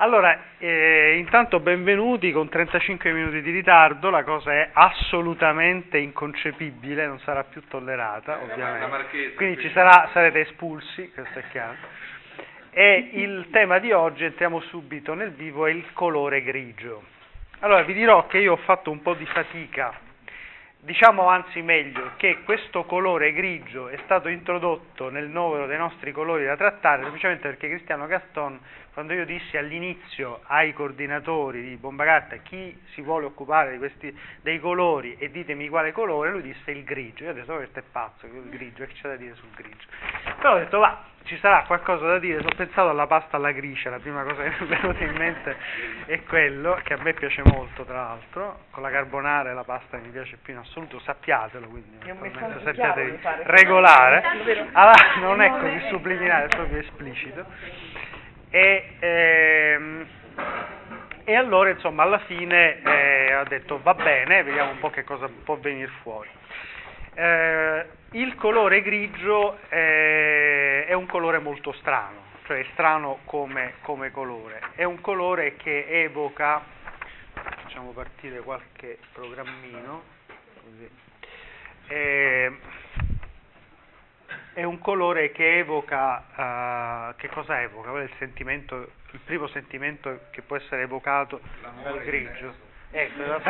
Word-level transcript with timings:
Allora, 0.00 0.38
eh, 0.58 1.16
intanto 1.18 1.58
benvenuti 1.58 2.30
con 2.30 2.48
35 2.48 3.10
minuti 3.10 3.42
di 3.42 3.50
ritardo, 3.50 4.10
la 4.10 4.22
cosa 4.22 4.52
è 4.52 4.70
assolutamente 4.72 5.98
inconcepibile, 5.98 7.04
non 7.04 7.18
sarà 7.18 7.42
più 7.42 7.62
tollerata 7.66 8.38
ovviamente, 8.40 9.34
quindi 9.34 9.60
ci 9.60 9.68
sarà, 9.72 10.08
sarete 10.12 10.42
espulsi, 10.42 11.10
questo 11.12 11.40
è 11.40 11.42
chiaro. 11.50 11.74
E 12.70 13.10
il 13.14 13.48
tema 13.50 13.80
di 13.80 13.90
oggi, 13.90 14.22
entriamo 14.22 14.60
subito 14.60 15.14
nel 15.14 15.32
vivo, 15.32 15.66
è 15.66 15.72
il 15.72 15.86
colore 15.94 16.44
grigio. 16.44 17.02
Allora, 17.58 17.82
vi 17.82 17.92
dirò 17.92 18.28
che 18.28 18.38
io 18.38 18.52
ho 18.52 18.58
fatto 18.58 18.92
un 18.92 19.02
po' 19.02 19.14
di 19.14 19.26
fatica 19.26 19.92
Diciamo 20.80 21.26
anzi 21.26 21.60
meglio 21.60 22.12
che 22.16 22.44
questo 22.44 22.84
colore 22.84 23.32
grigio 23.32 23.88
è 23.88 23.98
stato 24.04 24.28
introdotto 24.28 25.10
nel 25.10 25.28
novero 25.28 25.66
dei 25.66 25.76
nostri 25.76 26.12
colori 26.12 26.44
da 26.44 26.56
trattare 26.56 27.02
semplicemente 27.02 27.48
perché 27.48 27.68
Cristiano 27.68 28.06
Gaston, 28.06 28.60
quando 28.98 29.14
io 29.14 29.24
dissi 29.26 29.56
all'inizio 29.56 30.40
ai 30.46 30.72
coordinatori 30.72 31.62
di 31.62 31.76
Bomba 31.76 32.02
Carta 32.02 32.34
chi 32.38 32.76
si 32.94 33.00
vuole 33.00 33.26
occupare 33.26 33.78
questi, 33.78 34.12
dei 34.40 34.58
colori 34.58 35.16
e 35.20 35.30
ditemi 35.30 35.68
quale 35.68 35.92
colore, 35.92 36.32
lui 36.32 36.42
disse 36.42 36.72
il 36.72 36.82
grigio. 36.82 37.22
Io 37.22 37.30
ho 37.30 37.32
detto, 37.32 37.52
oh, 37.52 37.56
questo 37.58 37.78
è 37.78 37.82
pazzo, 37.92 38.26
il 38.26 38.48
grigio, 38.48 38.84
che 38.86 38.94
c'è 38.94 39.06
da 39.06 39.14
dire 39.14 39.36
sul 39.36 39.50
grigio? 39.54 39.86
Però 40.38 40.54
ho 40.54 40.58
detto, 40.58 40.80
va, 40.80 41.00
ci 41.22 41.38
sarà 41.38 41.62
qualcosa 41.62 42.06
da 42.06 42.18
dire, 42.18 42.38
ho 42.44 42.54
pensato 42.56 42.88
alla 42.88 43.06
pasta 43.06 43.36
alla 43.36 43.52
gricia, 43.52 43.88
la 43.88 44.00
prima 44.00 44.24
cosa 44.24 44.42
che 44.42 44.48
mi 44.58 44.66
è 44.66 44.80
venuta 44.80 45.04
in 45.04 45.14
mente 45.14 45.56
è 46.06 46.20
quello, 46.24 46.80
che 46.82 46.94
a 46.94 46.98
me 47.00 47.14
piace 47.14 47.42
molto 47.44 47.84
tra 47.84 48.02
l'altro, 48.02 48.62
con 48.72 48.82
la 48.82 48.90
carbonara 48.90 49.52
e 49.52 49.54
la 49.54 49.62
pasta 49.62 49.96
mi 49.98 50.08
piace 50.08 50.38
più 50.42 50.54
in 50.54 50.58
assoluto, 50.58 50.98
sappiatelo, 50.98 51.68
quindi 51.68 52.00
sappiate 52.64 53.20
regolare, 53.44 54.24
allora, 54.72 55.14
non 55.20 55.40
è 55.40 55.50
così 55.50 55.86
subliminale, 55.88 56.46
è 56.46 56.48
proprio 56.48 56.80
esplicito. 56.80 58.16
E, 58.50 58.90
ehm, 58.98 60.06
e 61.24 61.34
allora 61.34 61.68
insomma 61.70 62.04
alla 62.04 62.20
fine 62.20 62.82
eh, 62.82 63.36
ho 63.36 63.44
detto 63.44 63.80
va 63.82 63.94
bene, 63.94 64.42
vediamo 64.42 64.70
un 64.70 64.78
po' 64.78 64.90
che 64.90 65.04
cosa 65.04 65.28
può 65.44 65.56
venire 65.56 65.90
fuori. 66.02 66.28
Eh, 67.14 67.86
il 68.12 68.34
colore 68.36 68.80
grigio 68.80 69.58
è, 69.68 70.86
è, 70.88 70.92
un 70.94 71.04
colore 71.06 71.38
molto 71.38 71.72
strano, 71.72 72.22
cioè 72.46 72.64
strano 72.72 73.18
come, 73.24 73.74
come 73.82 74.10
colore. 74.10 74.60
È 74.74 74.84
un 74.84 75.00
colore 75.02 75.56
che 75.56 75.84
evoca, 75.88 76.62
facciamo 77.34 77.90
partire 77.90 78.38
qualche 78.40 78.98
programmino, 79.12 80.02
così. 80.62 80.88
È, 81.88 82.50
è 84.58 84.64
un 84.64 84.80
colore 84.80 85.30
che 85.30 85.58
evoca, 85.58 86.24
uh, 86.34 87.14
che 87.14 87.28
cosa 87.28 87.62
evoca? 87.62 87.90
Qual 87.90 88.02
è 88.02 88.06
il 88.06 88.12
sentimento, 88.18 88.90
il 89.12 89.20
primo 89.20 89.46
sentimento 89.46 90.22
che 90.32 90.42
può 90.42 90.56
essere 90.56 90.82
evocato 90.82 91.40
dal 91.84 92.02
grigio? 92.02 92.52
Ecco, 92.90 93.40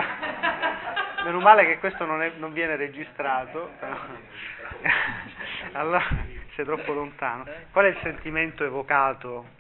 meno 1.25 1.41
male 1.41 1.65
che 1.65 1.79
questo 1.79 2.05
non, 2.05 2.21
è, 2.21 2.33
non 2.37 2.53
viene 2.53 2.77
registrato, 2.77 3.71
allora 5.73 6.05
sei 6.55 6.67
troppo 6.67 6.93
lontano. 6.93 7.47
Qual 7.73 7.87
è 7.87 7.89
il 7.89 7.99
sentimento 8.03 8.63
evocato? 8.63 9.57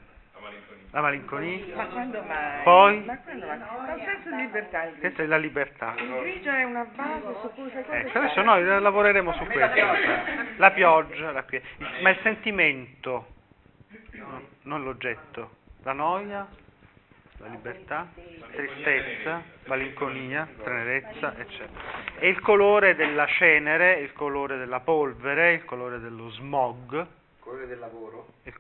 La 0.90 1.02
malinconia. 1.02 1.76
Ma 1.76 1.86
quando 1.86 2.22
mai? 2.22 2.62
Poi? 2.62 3.04
Ma 3.04 3.18
quando 3.18 3.46
mai? 3.46 3.58
Un 3.58 4.02
senso 4.04 4.30
di 4.30 4.36
libertà. 4.36 4.84
Il 4.84 4.98
Questa 4.98 5.22
è 5.22 5.26
la 5.26 5.36
libertà. 5.36 5.94
Il 5.98 6.18
grigio 6.20 6.50
è 6.50 6.62
una 6.64 6.86
base 6.94 7.34
su 7.42 7.52
cui 7.52 7.70
sai 7.70 7.84
cosa 7.84 7.98
Ecco, 7.98 8.18
adesso 8.18 8.42
noi 8.42 8.64
lavoreremo 8.64 9.32
su 9.34 9.44
questo. 9.44 9.80
La 10.56 10.70
pioggia, 10.70 11.30
la 11.32 11.42
pie- 11.42 11.62
ma 12.00 12.10
il 12.10 12.18
sentimento, 12.22 13.26
no, 14.12 14.42
non 14.62 14.82
l'oggetto. 14.82 15.56
La 15.82 15.92
noia, 15.92 16.46
la 17.38 17.46
libertà, 17.48 18.08
tristezza, 18.50 19.42
malinconia, 19.66 20.48
tenerezza, 20.62 21.36
eccetera. 21.36 21.80
E 22.18 22.28
il 22.28 22.40
colore 22.40 22.96
della 22.96 23.26
cenere, 23.26 24.00
il 24.00 24.12
colore 24.12 24.56
della 24.56 24.80
polvere, 24.80 25.52
il 25.52 25.64
colore 25.64 26.00
dello 26.00 26.30
smog. 26.30 26.94
Il 26.94 27.06
colore 27.38 27.66
del 27.66 27.78
lavoro? 27.78 28.26
Il, 28.42 28.54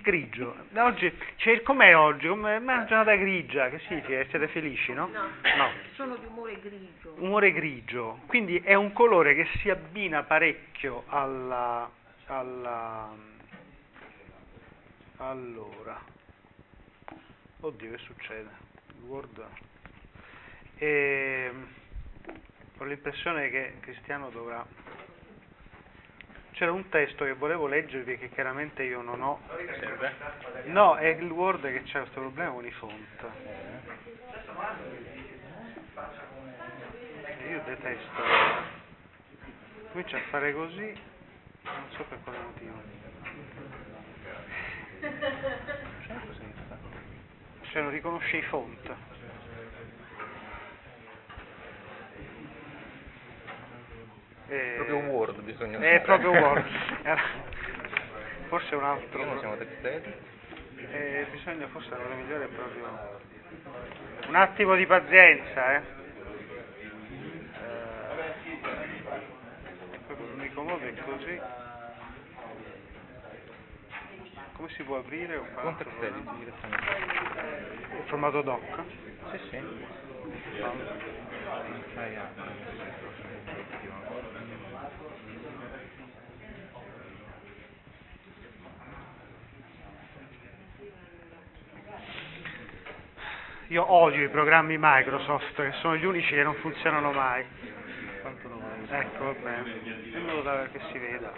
grigio. 0.00 0.54
Oggi, 0.74 1.12
cioè, 1.36 1.62
com'è 1.62 1.96
oggi? 1.96 2.28
Com'è? 2.28 2.58
Ma 2.58 2.72
è 2.72 2.76
una 2.76 2.84
giornata 2.86 3.14
grigia, 3.16 3.68
che 3.68 3.78
significa? 3.86 4.24
Siete 4.28 4.48
felici, 4.48 4.92
no? 4.92 5.06
No, 5.06 5.22
no. 5.22 5.70
sono 5.94 6.16
di 6.16 6.26
umore 6.26 6.58
grigio. 6.60 7.14
Umore 7.18 7.52
grigio, 7.52 8.20
quindi 8.26 8.58
è 8.58 8.74
un 8.74 8.92
colore 8.92 9.34
che 9.34 9.46
si 9.58 9.70
abbina 9.70 10.22
parecchio 10.22 11.04
alla... 11.08 11.90
alla 12.26 13.28
allora, 15.22 16.00
Oddio, 17.62 17.90
che 17.90 17.98
succede? 17.98 18.48
Word. 19.06 19.44
E... 20.78 21.52
Ho 22.78 22.84
l'impressione 22.84 23.50
che 23.50 23.74
Cristiano 23.80 24.30
dovrà. 24.30 24.64
C'era 26.60 26.72
un 26.72 26.90
testo 26.90 27.24
che 27.24 27.32
volevo 27.32 27.66
leggervi 27.66 28.18
che 28.18 28.28
chiaramente 28.28 28.82
io 28.82 29.00
non 29.00 29.22
ho. 29.22 29.40
No, 30.64 30.94
è 30.96 31.06
il 31.06 31.30
Word 31.30 31.62
che 31.62 31.84
c'è 31.84 32.00
questo 32.00 32.20
problema 32.20 32.50
con 32.50 32.66
i 32.66 32.70
font. 32.72 33.24
Io 37.48 37.62
detesto. 37.64 38.22
Comincia 39.92 40.18
a 40.18 40.22
fare 40.28 40.52
così, 40.52 41.00
non 41.62 41.90
so 41.96 42.04
per 42.04 42.18
quale 42.24 42.38
motivo. 42.40 42.82
Così 46.26 46.52
cioè 47.70 47.80
non 47.80 47.90
riconosce 47.90 48.36
i 48.36 48.42
font. 48.42 49.09
Eh, 54.50 54.72
proprio 54.74 54.96
Word 54.96 55.40
bisogna 55.42 55.78
È 55.78 55.78
usare. 55.78 56.00
proprio 56.00 56.30
Word. 56.32 56.66
forse 58.48 58.74
un 58.74 58.82
altro. 58.82 59.24
Non 59.24 59.38
siamo 59.38 59.56
textati. 59.56 60.12
Eh, 60.90 61.26
bisogna, 61.30 61.68
forse 61.68 61.88
la 61.90 61.96
cosa 61.98 62.14
migliore 62.14 62.44
è 62.44 62.48
proprio... 62.48 63.18
Un 64.26 64.34
attimo 64.34 64.74
di 64.74 64.86
pazienza, 64.86 65.76
eh. 65.76 65.82
eh 70.08 70.16
l'unico 70.16 70.62
modo 70.62 70.84
è 70.84 70.94
così. 70.94 71.40
Come 74.54 74.68
si 74.70 74.82
può 74.82 74.98
aprire 74.98 75.36
un 75.36 75.46
Con 75.54 75.76
TextEdit 75.76 76.34
direttamente. 76.38 77.96
In 77.96 78.04
formato 78.06 78.42
doc? 78.42 78.62
Sì, 79.30 79.38
sì. 79.48 79.58
Io 93.70 93.88
odio 93.88 94.24
i 94.24 94.28
programmi 94.28 94.76
Microsoft, 94.80 95.54
che 95.54 95.70
sono 95.78 95.96
gli 95.96 96.04
unici 96.04 96.34
che 96.34 96.42
non 96.42 96.56
funzionano 96.56 97.12
mai. 97.12 97.44
Ecco, 98.88 99.24
va 99.24 99.32
bene. 99.32 99.70
In 100.12 100.24
modo 100.24 100.42
da 100.42 100.66
che 100.72 100.80
si 100.90 100.98
veda. 100.98 101.32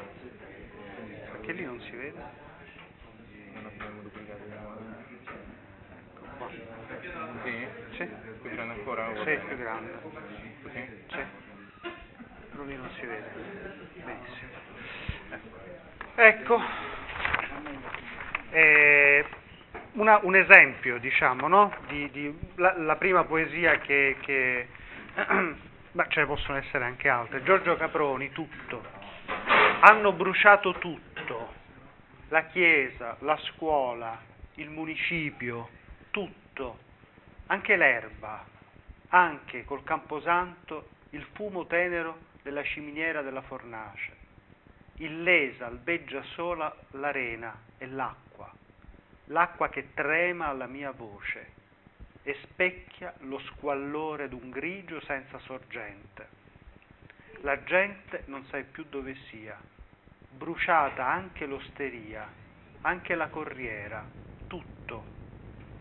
Perché 1.30 1.52
lì 1.52 1.66
non 1.66 1.78
si 1.82 1.90
vede? 1.90 2.18
Non 3.52 3.66
abbiamo 3.66 4.00
duplicato 4.00 4.40
Ecco 6.14 6.26
qua. 6.38 6.48
Sì? 7.44 7.66
Sì? 7.96 8.08
Più 8.40 8.50
grande 8.50 8.74
ancora? 8.76 9.12
Sì, 9.24 9.38
più 9.46 9.56
grande. 9.58 9.92
Così? 10.62 10.88
Sì. 11.08 11.24
Però 12.50 12.62
lì 12.62 12.76
non 12.76 12.90
si 12.98 13.04
vede. 13.04 13.30
Benissimo. 14.04 14.50
Ecco. 16.14 16.62
Eh, 18.52 19.26
una- 19.92 20.20
un 20.22 20.34
esempio, 20.36 20.98
diciamo, 20.98 21.48
no? 21.48 21.74
Di, 21.88 22.10
di- 22.10 22.38
la, 22.56 22.76
la 22.78 22.96
prima 22.96 23.24
poesia 23.24 23.78
che... 23.78 24.16
che 24.20 24.68
ma 25.92 26.06
ce 26.08 26.20
ne 26.20 26.26
possono 26.26 26.56
essere 26.58 26.84
anche 26.84 27.08
altre. 27.08 27.42
Giorgio 27.42 27.76
Caproni, 27.76 28.30
tutto. 28.32 28.82
Hanno 29.80 30.12
bruciato 30.12 30.72
tutto. 30.78 31.52
La 32.28 32.44
chiesa, 32.46 33.16
la 33.20 33.36
scuola, 33.36 34.18
il 34.54 34.70
municipio, 34.70 35.68
tutto. 36.10 36.78
Anche 37.48 37.76
l'erba, 37.76 38.42
anche 39.08 39.64
col 39.66 39.84
camposanto 39.84 40.88
il 41.10 41.26
fumo 41.34 41.66
tenero 41.66 42.20
della 42.42 42.62
ciminiera 42.62 43.20
della 43.20 43.42
fornace. 43.42 44.10
Illesa 44.96 45.66
albeggia 45.66 46.22
sola 46.34 46.74
l'arena 46.92 47.54
e 47.76 47.86
l'acqua, 47.86 48.50
l'acqua 49.32 49.70
che 49.70 49.94
trema 49.94 50.48
alla 50.48 50.66
mia 50.66 50.90
voce 50.92 51.60
e 52.22 52.38
specchia 52.42 53.12
lo 53.20 53.38
squallore 53.40 54.28
d'un 54.28 54.50
grigio 54.50 55.00
senza 55.00 55.38
sorgente. 55.40 56.40
La 57.40 57.64
gente 57.64 58.22
non 58.26 58.44
sai 58.44 58.62
più 58.64 58.84
dove 58.88 59.16
sia, 59.30 59.58
bruciata 60.30 61.06
anche 61.06 61.46
l'osteria, 61.46 62.28
anche 62.82 63.14
la 63.14 63.28
corriera, 63.28 64.04
tutto. 64.46 65.20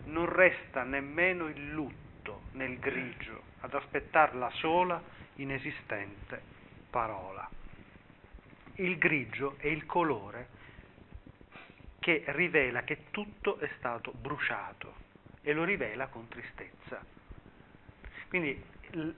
non 0.04 0.26
resta 0.26 0.82
nemmeno 0.82 1.46
il 1.46 1.70
lutto 1.70 2.42
nel 2.52 2.78
grigio 2.80 3.42
ad 3.60 3.72
aspettar 3.74 4.34
la 4.34 4.50
sola 4.54 5.00
inesistente 5.36 6.42
parola. 6.90 7.48
Il 8.76 8.98
grigio 8.98 9.54
è 9.58 9.68
il 9.68 9.86
colore 9.86 10.48
che 12.02 12.24
rivela 12.26 12.82
che 12.82 13.04
tutto 13.12 13.58
è 13.58 13.70
stato 13.78 14.10
bruciato 14.10 14.94
e 15.40 15.52
lo 15.52 15.62
rivela 15.62 16.08
con 16.08 16.26
tristezza. 16.26 17.00
Quindi 18.28 18.60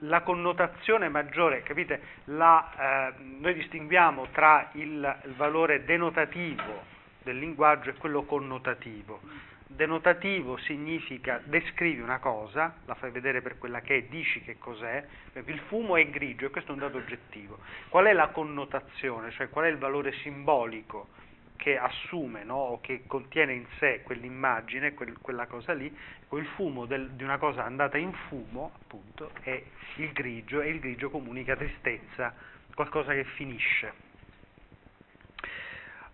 la 0.01 0.21
connotazione 0.21 1.09
maggiore, 1.09 1.63
capite, 1.63 1.99
la, 2.25 3.09
eh, 3.09 3.13
noi 3.39 3.55
distinguiamo 3.55 4.27
tra 4.31 4.69
il, 4.73 5.19
il 5.25 5.33
valore 5.33 5.83
denotativo 5.83 6.83
del 7.23 7.39
linguaggio 7.39 7.89
e 7.89 7.93
quello 7.95 8.23
connotativo. 8.23 9.19
Denotativo 9.65 10.57
significa 10.57 11.41
descrivi 11.43 12.01
una 12.01 12.19
cosa, 12.19 12.75
la 12.85 12.93
fai 12.93 13.09
vedere 13.09 13.41
per 13.41 13.57
quella 13.57 13.81
che 13.81 13.97
è, 13.97 14.03
dici 14.03 14.41
che 14.41 14.59
cos'è, 14.59 15.03
il 15.33 15.59
fumo 15.67 15.95
è 15.95 16.07
grigio 16.07 16.45
e 16.45 16.49
questo 16.51 16.69
è 16.69 16.73
un 16.75 16.81
dato 16.81 16.97
oggettivo. 16.97 17.57
Qual 17.89 18.05
è 18.05 18.13
la 18.13 18.27
connotazione, 18.27 19.31
cioè 19.31 19.49
qual 19.49 19.65
è 19.65 19.69
il 19.69 19.79
valore 19.79 20.13
simbolico 20.21 21.07
che 21.55 21.77
assume 21.77 22.43
no, 22.43 22.55
o 22.55 22.81
che 22.81 23.03
contiene 23.07 23.53
in 23.53 23.65
sé 23.79 24.01
quell'immagine, 24.03 24.93
quel, 24.93 25.17
quella 25.19 25.47
cosa 25.47 25.73
lì, 25.73 25.93
il 26.31 26.45
fumo 26.55 26.85
del, 26.85 27.11
di 27.11 27.23
una 27.23 27.37
cosa 27.37 27.63
andata 27.63 27.97
in 27.97 28.13
fumo, 28.27 28.71
appunto, 28.81 29.31
è 29.41 29.61
il 29.97 30.11
grigio 30.11 30.61
e 30.61 30.69
il 30.69 30.79
grigio 30.79 31.09
comunica 31.09 31.55
tristezza, 31.55 32.33
qualcosa 32.73 33.13
che 33.13 33.23
finisce. 33.23 33.93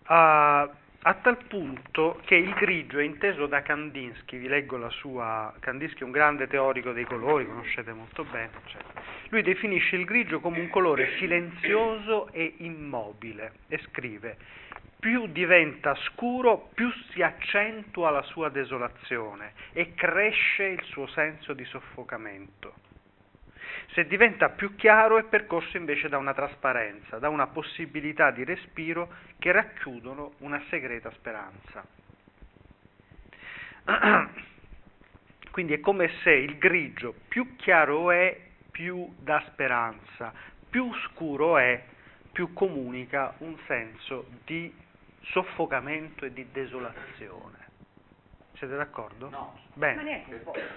Uh, 0.08 0.70
a 1.04 1.16
tal 1.16 1.38
punto 1.46 2.22
che 2.26 2.36
il 2.36 2.54
grigio 2.54 3.00
è 3.00 3.04
inteso 3.04 3.48
da 3.48 3.62
Kandinsky, 3.62 4.38
vi 4.38 4.48
leggo 4.48 4.78
la 4.78 4.90
sua, 4.90 5.54
Kandinsky 5.60 6.02
è 6.02 6.04
un 6.04 6.12
grande 6.12 6.48
teorico 6.48 6.92
dei 6.92 7.06
colori, 7.06 7.48
conoscete 7.48 7.92
molto 7.92 8.24
bene, 8.24 8.52
eccetera. 8.64 9.02
lui 9.30 9.42
definisce 9.42 9.96
il 9.96 10.06
grigio 10.06 10.40
come 10.40 10.60
un 10.60 10.70
colore 10.70 11.18
silenzioso 11.18 12.32
e 12.32 12.54
immobile 12.58 13.54
e 13.68 13.80
scrive 13.90 14.38
più 15.00 15.26
diventa 15.26 15.96
scuro, 15.96 16.70
più 16.76 16.92
si 17.12 17.24
accentua 17.24 18.12
la 18.12 18.22
sua 18.22 18.50
desolazione 18.50 19.54
e 19.74 19.96
cresce 19.96 20.66
il 20.66 20.84
suo 20.84 21.08
senso 21.08 21.54
di 21.54 21.66
soffocamento. 21.66 22.91
Se 23.94 24.06
diventa 24.06 24.50
più 24.50 24.76
chiaro 24.76 25.18
è 25.18 25.24
percorso 25.24 25.78
invece 25.78 26.10
da 26.10 26.18
una 26.18 26.34
trasparenza, 26.34 27.18
da 27.20 27.30
una 27.30 27.48
possibilità 27.48 28.32
di 28.32 28.44
respiro 28.44 29.10
che 29.38 29.52
racchiudono 29.52 30.34
una 30.40 30.64
segreta 30.70 31.12
speranza. 31.12 31.84
Quindi 35.52 35.74
è 35.74 35.80
come 35.82 36.10
se 36.24 36.32
il 36.32 36.58
grigio 36.58 37.14
più 37.28 37.56
chiaro 37.58 38.12
è, 38.12 38.40
più 38.72 39.14
dà 39.20 39.44
speranza, 39.48 40.34
più 40.70 40.94
scuro 41.08 41.58
è, 41.58 41.84
più 42.32 42.54
comunica 42.54 43.34
un 43.40 43.58
senso 43.68 44.28
di 44.46 44.74
soffocamento 45.22 46.26
e 46.26 46.32
di 46.32 46.48
desolazione. 46.52 47.61
Siete 48.62 48.76
d'accordo? 48.76 49.28
No. 49.30 49.56
Bene. 49.74 50.24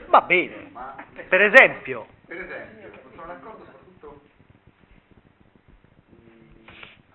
Va 0.06 0.22
bene. 0.22 0.70
Ma, 0.72 0.96
Per 1.28 1.42
esempio, 1.42 2.06
per 2.24 2.40
esempio, 2.40 2.88
non 2.88 3.12
sono 3.14 3.26
d'accordo 3.26 3.62
soprattutto 3.66 4.20
mh, 6.08 6.66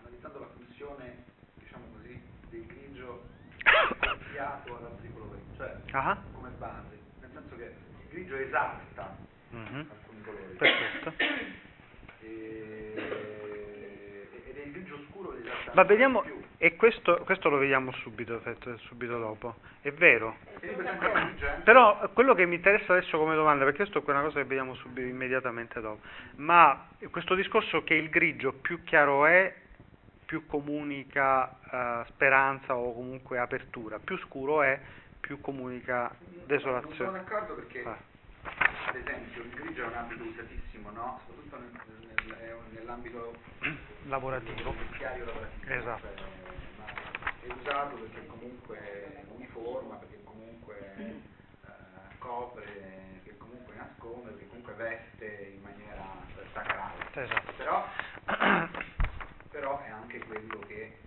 analizzando 0.01 0.39
la 0.39 0.45
funzione, 0.55 1.25
diciamo 1.57 1.85
così, 1.93 2.21
del 2.51 2.67
grigio 2.67 3.29
associato 3.63 4.75
ad 4.77 4.83
altri 4.85 5.11
colori, 5.11 5.41
cioè 5.57 5.75
ah, 5.89 6.17
come 6.33 6.49
base, 6.59 6.99
nel 7.21 7.31
senso 7.33 7.55
che 7.55 7.63
il 7.63 8.07
grigio 8.11 8.35
esalta 8.35 9.17
mhm, 9.49 9.89
alcuni 9.89 10.21
colori 10.21 10.43
perfetto. 10.55 11.13
e, 12.21 12.93
ed 14.45 14.55
è 14.55 14.61
il 14.65 14.71
grigio 14.71 14.99
scuro 15.09 15.31
che 15.31 15.39
esalta 15.39 15.71
Ma 15.73 15.81
vediamo, 15.83 16.21
di 16.21 16.29
più. 16.29 16.38
E 16.61 16.75
questo, 16.75 17.21
questo 17.23 17.47
lo 17.47 17.57
vediamo 17.57 17.91
subito, 17.93 18.41
subito 18.87 19.17
dopo, 19.17 19.55
è 19.81 19.91
vero. 19.93 20.35
Però 21.63 22.09
quello 22.11 22.33
che 22.33 22.45
mi 22.45 22.55
interessa 22.55 22.91
adesso 22.93 23.17
come 23.17 23.33
domanda, 23.33 23.63
perché 23.63 23.87
questo 23.87 23.99
è 24.05 24.09
una 24.11 24.23
cosa 24.23 24.39
che 24.41 24.45
vediamo 24.45 24.75
subito, 24.75 25.07
immediatamente 25.07 25.79
dopo, 25.79 26.01
ma 26.35 26.89
questo 27.11 27.33
discorso 27.35 27.83
che 27.85 27.93
il 27.93 28.09
grigio 28.09 28.51
più 28.53 28.83
chiaro 28.83 29.25
è, 29.25 29.53
più 30.25 30.45
comunica 30.45 31.57
eh, 31.71 32.03
speranza 32.09 32.75
o 32.75 32.93
comunque 32.93 33.39
apertura, 33.39 33.97
più 33.99 34.17
scuro 34.17 34.61
è, 34.61 34.77
più 35.19 35.39
comunica 35.39 36.11
Non 36.19 36.27
sono 36.29 36.45
desolazione. 36.45 37.19
d'accordo 37.23 37.53
perché, 37.55 37.83
Ah. 37.85 37.97
Ad 38.89 38.95
esempio, 38.95 39.43
il 39.43 39.49
grigio 39.51 39.83
è 39.83 39.87
un 39.87 39.93
ambito 39.93 40.23
usatissimo, 40.23 40.89
no? 40.91 41.19
Soprattutto 41.27 41.57
nel- 41.59 42.25
nel- 42.25 42.57
nell'ambito 42.71 43.35
Lavorativo. 44.07 44.73
lavorativo. 44.73 45.31
Esatto. 45.67 46.07
cioè, 46.07 47.47
è 47.47 47.53
usato 47.53 47.95
perché 47.97 48.25
comunque 48.27 48.77
è 48.77 49.23
uniforma, 49.29 49.95
perché 49.95 50.23
comunque 50.23 50.93
eh, 50.95 52.17
copre, 52.17 53.21
che 53.23 53.37
comunque 53.37 53.75
nasconde, 53.75 54.31
perché 54.31 54.47
comunque 54.47 54.73
veste 54.73 55.51
in 55.55 55.61
maniera 55.61 56.05
sacrale. 56.53 57.05
Esatto. 57.13 57.51
Però, 57.57 57.85
però 59.51 59.81
è 59.83 59.89
anche 59.89 60.19
quello 60.25 60.59
che 60.67 60.97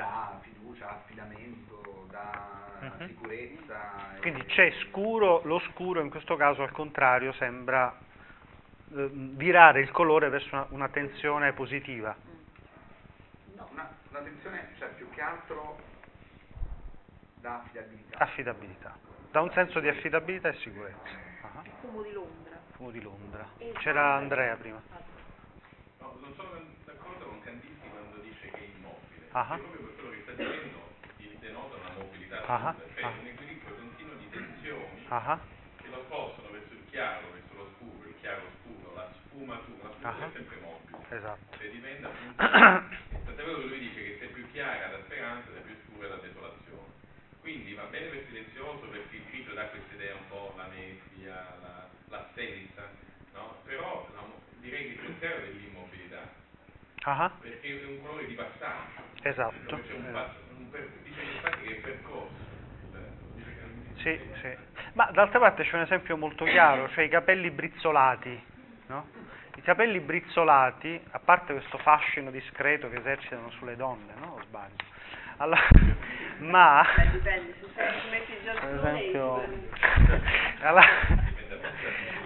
dà 0.00 0.38
fiducia, 0.42 0.88
affidamento, 0.90 2.06
dà 2.10 2.78
Mhm. 2.80 3.06
sicurezza. 3.06 4.16
e- 4.16 4.20
Quindi 4.20 4.44
c'è 4.46 4.72
scuro, 4.88 5.42
lo 5.44 5.58
scuro 5.58 6.00
in 6.00 6.08
questo 6.10 6.36
caso 6.36 6.62
al 6.62 6.70
contrario 6.72 7.32
sembra 7.32 7.94
eh, 8.92 9.08
virare 9.12 9.80
il 9.80 9.90
colore 9.92 10.28
verso 10.30 10.48
una, 10.54 10.66
una 10.70 10.88
tensione 10.88 11.52
positiva. 11.52 12.16
No, 13.54 13.68
una, 13.70 13.88
una 14.10 14.20
tensione, 14.20 14.72
cioè 14.78 14.88
più 14.94 15.08
che 15.10 15.20
altro 15.20 15.78
da 17.36 17.58
affidabilità. 17.60 18.18
Affidabilità. 18.18 18.96
Da 19.30 19.42
un 19.42 19.50
senso 19.52 19.78
di 19.80 19.88
affidabilità 19.88 20.48
e 20.48 20.54
sicurezza. 20.54 20.98
Ah, 21.42 21.62
Fumo 21.80 22.02
di 22.02 22.12
Londra. 22.12 22.58
Fumo 22.72 22.90
di 22.90 23.00
Londra. 23.00 23.46
C'era 23.78 24.14
Andrea 24.14 24.56
prima. 24.56 24.82
No, 26.00 26.16
non 26.20 26.34
sono 26.34 26.58
d'accordo 26.84 27.26
con 27.26 27.40
Candisti 27.42 27.88
quando 27.90 28.16
dice 28.22 28.50
che 28.50 28.56
è 28.58 28.68
immobile. 28.76 29.09
Perché 29.30 29.62
proprio 29.62 29.86
per 29.86 29.94
quello 29.94 30.10
che 30.10 30.22
sta 30.22 30.32
dicendo 30.32 30.78
ti 31.16 31.36
denota 31.38 31.76
una 31.76 31.92
mobilità 31.98 32.36
cioè 32.44 33.04
Ah. 33.04 33.08
un 33.20 33.26
equilibrio 33.26 33.74
continuo 33.76 34.14
di 34.16 34.28
tensioni 34.30 35.06
che 35.80 35.88
lo 35.88 36.02
spostano 36.06 36.50
verso 36.50 36.72
il 36.74 36.82
chiaro, 36.90 37.30
verso 37.32 37.54
lo 37.54 37.70
scuro, 37.76 38.08
il 38.08 38.14
chiaro 38.20 38.42
scuro, 38.60 38.94
la 38.94 39.08
sfumatura, 39.14 39.88
la 39.88 39.94
sfumatura 39.94 40.26
è 40.26 40.32
sempre 40.32 40.56
mobile. 40.60 40.98
esatto. 41.10 41.56
Cioè 41.56 41.70
diventa 41.70 42.08
appunto, 42.08 42.42
tant'è 43.24 43.44
vero 43.44 43.58
che 43.60 43.66
lui 43.66 43.78
dice 43.78 44.02
che 44.02 44.16
se 44.18 44.24
è 44.26 44.28
più 44.32 44.50
chiara 44.50 44.90
la 44.90 45.00
speranza, 45.04 45.48
se 45.52 45.58
è 45.58 45.62
più 45.62 45.76
scura 45.86 46.08
la 46.08 46.16
desolazione. 46.16 46.88
Quindi 47.40 47.72
va 47.74 47.84
bene 47.84 48.06
per 48.08 48.24
silenzioso 48.26 48.86
perché 48.88 49.16
il 49.16 49.24
grigio 49.30 49.54
dà 49.54 49.64
questa 49.68 49.94
idea 49.94 50.14
un 50.14 50.28
po' 50.28 50.52
la 50.56 50.66
nebbia, 50.66 51.34
la- 51.62 51.88
l'assenza, 52.08 52.82
no? 53.32 53.56
Però 53.64 54.06
mo- 54.14 54.40
direi 54.60 54.84
che 54.84 55.00
il 55.00 55.04
contrario 55.06 55.40
dell'immobilità, 55.46 56.28
perché 57.40 57.80
è 57.80 57.84
un 57.84 58.02
colore 58.02 58.26
di 58.26 58.34
passaggio. 58.34 58.99
Esatto. 59.22 59.54
Dove 59.66 59.82
c'è 59.86 59.94
un 59.94 60.04
eh. 60.06 60.10
passo, 60.12 60.34
un 60.56 60.70
per- 60.70 60.88
dice 61.02 61.20
infatti 61.22 61.62
che 61.66 61.76
è 61.76 61.80
percorso. 61.80 62.28
eh, 62.94 62.98
dice 63.34 63.50
che- 63.54 64.00
Sì, 64.00 64.20
sì. 64.40 64.56
Ma 64.94 65.08
d'altra 65.12 65.38
parte 65.38 65.62
c'è 65.64 65.76
un 65.76 65.82
esempio 65.82 66.16
molto 66.16 66.44
chiaro, 66.44 66.88
cioè 66.90 67.04
i 67.04 67.08
capelli 67.08 67.50
brizzolati, 67.50 68.42
no? 68.86 69.06
I 69.56 69.62
capelli 69.62 70.00
brizzolati, 70.00 71.00
a 71.10 71.18
parte 71.18 71.52
questo 71.52 71.78
fascino 71.78 72.30
discreto 72.30 72.88
che 72.88 72.96
esercitano 72.96 73.50
sulle 73.50 73.76
donne, 73.76 74.12
no? 74.18 74.34
O 74.38 74.42
sbaglio? 74.42 74.74
Allora, 75.36 75.60
ma, 76.40 76.84
esempio, 78.74 79.42
dipende. 79.46 79.68
allora, 80.62 80.86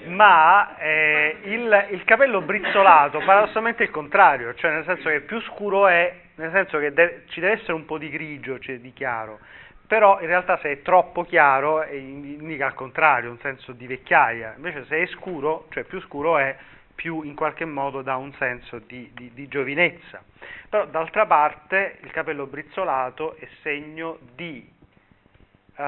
ma 0.06 0.76
eh, 0.78 1.38
il, 1.44 1.86
il 1.90 2.04
capello 2.04 2.40
brizzolato 2.40 3.18
paradossalmente 3.20 3.82
il 3.84 3.90
contrario, 3.90 4.54
cioè 4.54 4.72
nel 4.72 4.84
senso 4.84 5.08
che 5.08 5.20
più 5.20 5.40
scuro 5.42 5.86
è, 5.86 6.12
nel 6.36 6.50
senso 6.52 6.78
che 6.78 6.92
de- 6.92 7.22
ci 7.28 7.40
deve 7.40 7.54
essere 7.54 7.72
un 7.72 7.84
po' 7.84 7.98
di 7.98 8.08
grigio, 8.10 8.58
cioè 8.58 8.78
di 8.78 8.92
chiaro, 8.92 9.38
però 9.86 10.20
in 10.20 10.26
realtà 10.26 10.58
se 10.58 10.70
è 10.70 10.82
troppo 10.82 11.24
chiaro 11.24 11.82
eh, 11.82 11.96
indica 11.96 12.66
al 12.66 12.74
contrario, 12.74 13.30
un 13.30 13.38
senso 13.38 13.72
di 13.72 13.86
vecchiaia, 13.86 14.54
invece 14.56 14.84
se 14.86 15.02
è 15.02 15.06
scuro, 15.06 15.66
cioè 15.70 15.84
più 15.84 16.00
scuro 16.00 16.38
è, 16.38 16.56
più 16.94 17.22
in 17.22 17.34
qualche 17.34 17.64
modo 17.64 18.02
dà 18.02 18.16
un 18.16 18.32
senso 18.34 18.78
di, 18.78 19.10
di- 19.14 19.30
di 19.34 19.48
giovinezza. 19.48 20.22
Però 20.68 20.86
d'altra 20.86 21.26
parte 21.26 21.98
il 22.02 22.10
capello 22.10 22.46
brizzolato 22.46 23.36
è 23.36 23.48
segno 23.62 24.18
di... 24.34 24.68
eh, 25.76 25.82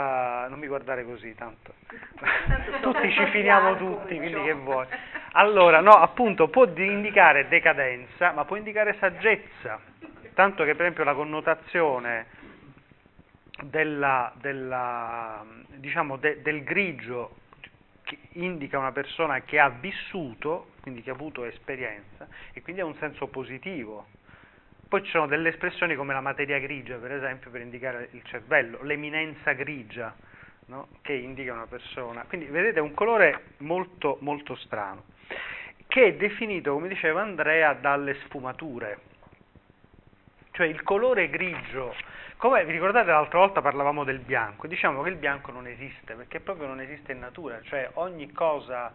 non 0.49 0.59
mi 0.59 0.67
guardare 0.67 1.05
così 1.05 1.35
tanto. 1.35 1.75
tutti 2.83 3.11
ci 3.13 3.27
finiamo 3.27 3.77
tutti, 3.77 4.17
quindi 4.17 4.43
che 4.43 4.53
vuoi. 4.53 4.87
Allora, 5.33 5.81
no, 5.81 5.93
appunto, 5.93 6.49
può 6.49 6.65
di- 6.67 6.87
indicare 6.87 7.49
decadenza, 7.49 8.33
ma 8.33 8.45
può 8.45 8.57
indicare 8.57 8.97
saggezza. 8.99 9.81
Tanto 10.37 10.65
che 10.65 10.73
per 10.73 10.83
esempio 10.83 11.03
la 11.03 11.15
connotazione 11.15 12.27
della, 13.63 14.31
della, 14.39 15.43
diciamo, 15.77 16.19
de, 16.19 16.43
del 16.43 16.63
grigio 16.63 17.37
che 18.03 18.19
indica 18.33 18.77
una 18.77 18.93
persona 18.93 19.41
che 19.41 19.59
ha 19.59 19.71
vissuto, 19.71 20.73
quindi 20.83 21.01
che 21.01 21.09
ha 21.09 21.15
avuto 21.15 21.47
esperienza, 21.47 22.29
e 22.53 22.61
quindi 22.61 22.83
ha 22.83 22.85
un 22.85 22.97
senso 22.97 23.29
positivo. 23.29 24.09
Poi 24.87 25.03
ci 25.05 25.11
sono 25.11 25.27
delle 25.27 25.49
espressioni 25.49 25.95
come 25.95 26.13
la 26.13 26.21
materia 26.21 26.59
grigia, 26.59 26.99
per 26.99 27.13
esempio, 27.13 27.51
per 27.51 27.63
indicare 27.63 28.11
il 28.11 28.23
cervello, 28.25 28.83
l'eminenza 28.83 29.53
grigia, 29.53 30.15
no? 30.67 30.89
che 31.01 31.15
indica 31.15 31.55
una 31.55 31.67
persona. 31.67 32.27
Quindi 32.29 32.45
vedete 32.45 32.79
un 32.79 32.93
colore 32.93 33.55
molto, 33.61 34.19
molto 34.21 34.55
strano, 34.57 35.05
che 35.87 36.05
è 36.09 36.15
definito, 36.15 36.75
come 36.75 36.89
diceva 36.89 37.23
Andrea, 37.23 37.73
dalle 37.73 38.17
sfumature. 38.27 39.15
Cioè 40.57 40.69
il 40.69 40.83
colore 40.85 41.29
grigio. 41.29 41.95
Come 42.39 42.65
vi 42.65 42.73
ricordate 42.73 43.11
l'altra 43.11 43.41
volta 43.41 43.61
parlavamo 43.61 44.05
del 44.05 44.21
bianco, 44.21 44.67
diciamo 44.67 45.03
che 45.03 45.11
il 45.11 45.17
bianco 45.17 45.53
non 45.53 45.67
esiste, 45.67 46.15
perché 46.15 46.41
proprio 46.41 46.67
non 46.67 46.81
esiste 46.81 47.13
in 47.13 47.19
natura, 47.19 47.61
cioè 47.61 47.91
ogni 47.95 48.33
cosa, 48.33 48.91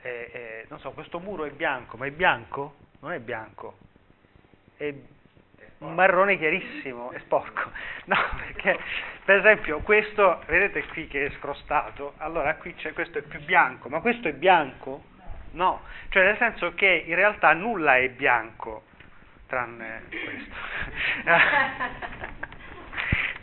è, 0.00 0.08
è, 0.08 0.64
non 0.68 0.80
so, 0.80 0.90
questo 0.90 1.20
muro 1.20 1.44
è 1.44 1.50
bianco, 1.50 1.96
ma 1.96 2.06
è 2.06 2.10
bianco? 2.10 2.74
Non 2.98 3.12
è 3.12 3.20
bianco, 3.20 3.78
è 4.76 4.92
un 5.78 5.94
marrone 5.94 6.36
chiarissimo, 6.36 7.12
è 7.12 7.20
sporco. 7.20 7.70
No, 8.06 8.16
perché 8.36 8.76
per 9.24 9.38
esempio 9.38 9.78
questo, 9.82 10.42
vedete 10.46 10.84
qui 10.88 11.06
che 11.06 11.26
è 11.26 11.30
scrostato, 11.38 12.14
allora 12.16 12.56
qui 12.56 12.74
c'è 12.74 12.92
questo 12.92 13.18
è 13.18 13.22
più 13.22 13.40
bianco, 13.44 13.88
ma 13.88 14.00
questo 14.00 14.26
è 14.26 14.32
bianco? 14.32 15.04
No, 15.52 15.82
cioè 16.08 16.24
nel 16.24 16.38
senso 16.38 16.74
che 16.74 17.04
in 17.06 17.14
realtà 17.14 17.52
nulla 17.52 17.98
è 17.98 18.08
bianco, 18.08 18.82
tranne 19.46 20.02
questo. 20.08 20.54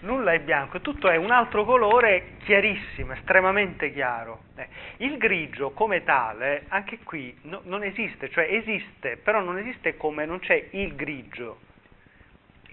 nulla 0.02 0.34
è 0.34 0.40
bianco, 0.40 0.82
tutto 0.82 1.10
è 1.10 1.16
un 1.16 1.32
altro 1.32 1.66
colore 1.66 2.38
chiarissimo, 2.44 3.14
estremamente 3.14 3.92
chiaro. 3.92 4.44
Eh, 4.56 4.68
il 4.98 5.18
grigio 5.18 5.72
come 5.72 6.04
tale, 6.04 6.66
anche 6.70 7.00
qui 7.00 7.36
no, 7.44 7.62
non 7.66 7.84
esiste, 7.84 8.30
cioè 8.30 8.48
esiste, 8.50 9.18
però 9.18 9.42
non 9.42 9.58
esiste 9.58 9.98
come 9.98 10.26
non 10.26 10.40
c'è 10.40 10.70
il 10.72 10.96
grigio. 10.96 11.70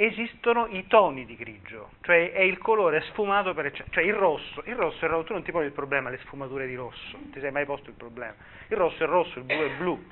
Esistono 0.00 0.68
i 0.68 0.87
toni 0.87 1.26
di 1.26 1.35
grigio, 1.35 1.90
cioè 2.02 2.30
è 2.30 2.40
il 2.40 2.58
colore 2.58 3.00
sfumato 3.11 3.52
per 3.52 3.66
eccellenza, 3.66 3.94
cioè 3.94 4.04
il 4.04 4.14
rosso, 4.14 4.62
il 4.66 4.76
rosso 4.76 5.04
è 5.04 5.08
rosso, 5.08 5.25
tu 5.25 5.32
non 5.32 5.42
ti 5.42 5.50
poni 5.50 5.66
il 5.66 5.73
problema 5.73 6.08
le 6.08 6.18
sfumature 6.18 6.68
di 6.68 6.76
rosso, 6.76 7.18
ti 7.32 7.40
sei 7.40 7.50
mai 7.50 7.64
posto 7.64 7.90
il 7.90 7.97
problema. 7.97 8.35
Il 8.68 8.76
rosso 8.76 9.02
è 9.02 9.06
rosso, 9.06 9.40
il 9.40 9.44
blu 9.44 9.56
è 9.56 9.70
blu, 9.76 10.04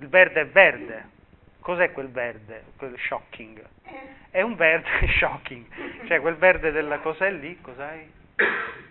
il 0.00 0.08
verde 0.08 0.42
è 0.42 0.46
verde, 0.48 1.08
Cos'è 1.66 1.90
quel 1.90 2.12
verde? 2.12 2.62
Quel 2.76 2.96
shocking? 2.96 3.60
È 4.30 4.40
un 4.40 4.54
verde 4.54 5.08
shocking, 5.18 5.66
cioè 6.06 6.20
quel 6.20 6.36
verde 6.36 6.70
della 6.70 7.00
cos'è 7.00 7.28
lì? 7.32 7.60
Cos'hai? 7.60 8.08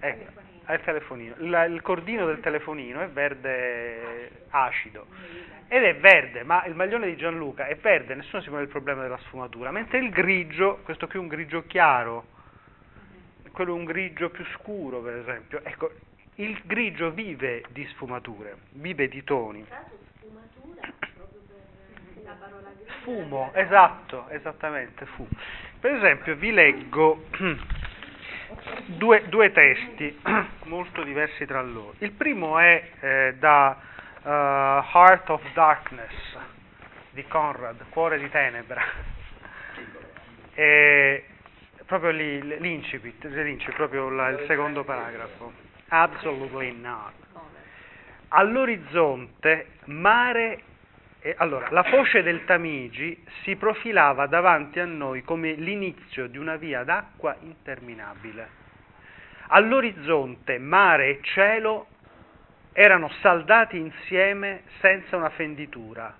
Ecco, 0.00 0.40
è 0.64 0.74
il 0.74 0.80
telefonino. 0.82 1.34
La, 1.38 1.64
il 1.64 1.82
cordino 1.82 2.24
del 2.26 2.38
telefonino 2.38 3.00
è 3.00 3.08
verde 3.08 4.44
acido 4.50 5.06
ed 5.66 5.82
è 5.82 5.96
verde, 5.96 6.44
ma 6.44 6.64
il 6.66 6.76
maglione 6.76 7.06
di 7.06 7.16
Gianluca 7.16 7.66
è 7.66 7.74
verde, 7.74 8.14
nessuno 8.14 8.42
si 8.42 8.48
pone 8.48 8.62
il 8.62 8.68
problema 8.68 9.02
della 9.02 9.18
sfumatura, 9.24 9.72
mentre 9.72 9.98
il 9.98 10.10
grigio, 10.10 10.78
questo 10.84 11.08
qui 11.08 11.18
è 11.18 11.20
un 11.20 11.26
grigio 11.26 11.66
chiaro, 11.66 12.26
quello 13.50 13.74
è 13.74 13.76
un 13.76 13.84
grigio 13.84 14.30
più 14.30 14.44
scuro 14.52 15.00
per 15.00 15.16
esempio, 15.16 15.64
ecco, 15.64 15.90
il 16.36 16.60
grigio 16.64 17.10
vive 17.10 17.64
di 17.70 17.84
sfumature, 17.86 18.56
vive 18.74 19.08
di 19.08 19.24
toni. 19.24 19.66
Fumo, 23.02 23.50
esatto, 23.54 24.28
esattamente, 24.28 25.06
fumo. 25.06 25.28
Per 25.80 25.92
esempio 25.92 26.34
vi 26.36 26.52
leggo 26.52 27.24
due, 28.86 29.28
due 29.28 29.52
testi 29.52 30.20
molto 30.64 31.02
diversi 31.02 31.46
tra 31.46 31.62
loro. 31.62 31.94
Il 31.98 32.12
primo 32.12 32.58
è 32.58 32.90
eh, 33.00 33.34
da 33.38 33.78
uh, 34.22 34.28
Heart 34.28 35.30
of 35.30 35.52
Darkness 35.52 36.36
di 37.10 37.24
Conrad, 37.26 37.88
Cuore 37.90 38.18
di 38.18 38.28
Tenebra. 38.28 38.82
E 40.54 41.24
proprio 41.86 42.10
lì, 42.10 42.58
l'incipit, 42.58 43.24
l'incipit 43.24 43.74
proprio 43.74 44.08
la, 44.10 44.28
il 44.28 44.44
secondo 44.46 44.84
paragrafo. 44.84 45.52
Absolutely 45.88 46.78
not. 46.78 47.12
All'orizzonte 48.30 49.68
mare 49.84 50.62
e 51.28 51.34
allora, 51.36 51.68
la 51.72 51.82
foce 51.82 52.22
del 52.22 52.46
Tamigi 52.46 53.22
si 53.42 53.54
profilava 53.56 54.26
davanti 54.26 54.80
a 54.80 54.86
noi 54.86 55.20
come 55.20 55.52
l'inizio 55.52 56.26
di 56.26 56.38
una 56.38 56.56
via 56.56 56.84
d'acqua 56.84 57.36
interminabile. 57.40 58.48
All'orizzonte 59.48 60.56
mare 60.56 61.08
e 61.08 61.18
cielo 61.20 61.88
erano 62.72 63.10
saldati 63.20 63.76
insieme 63.76 64.62
senza 64.80 65.18
una 65.18 65.28
fenditura 65.28 66.16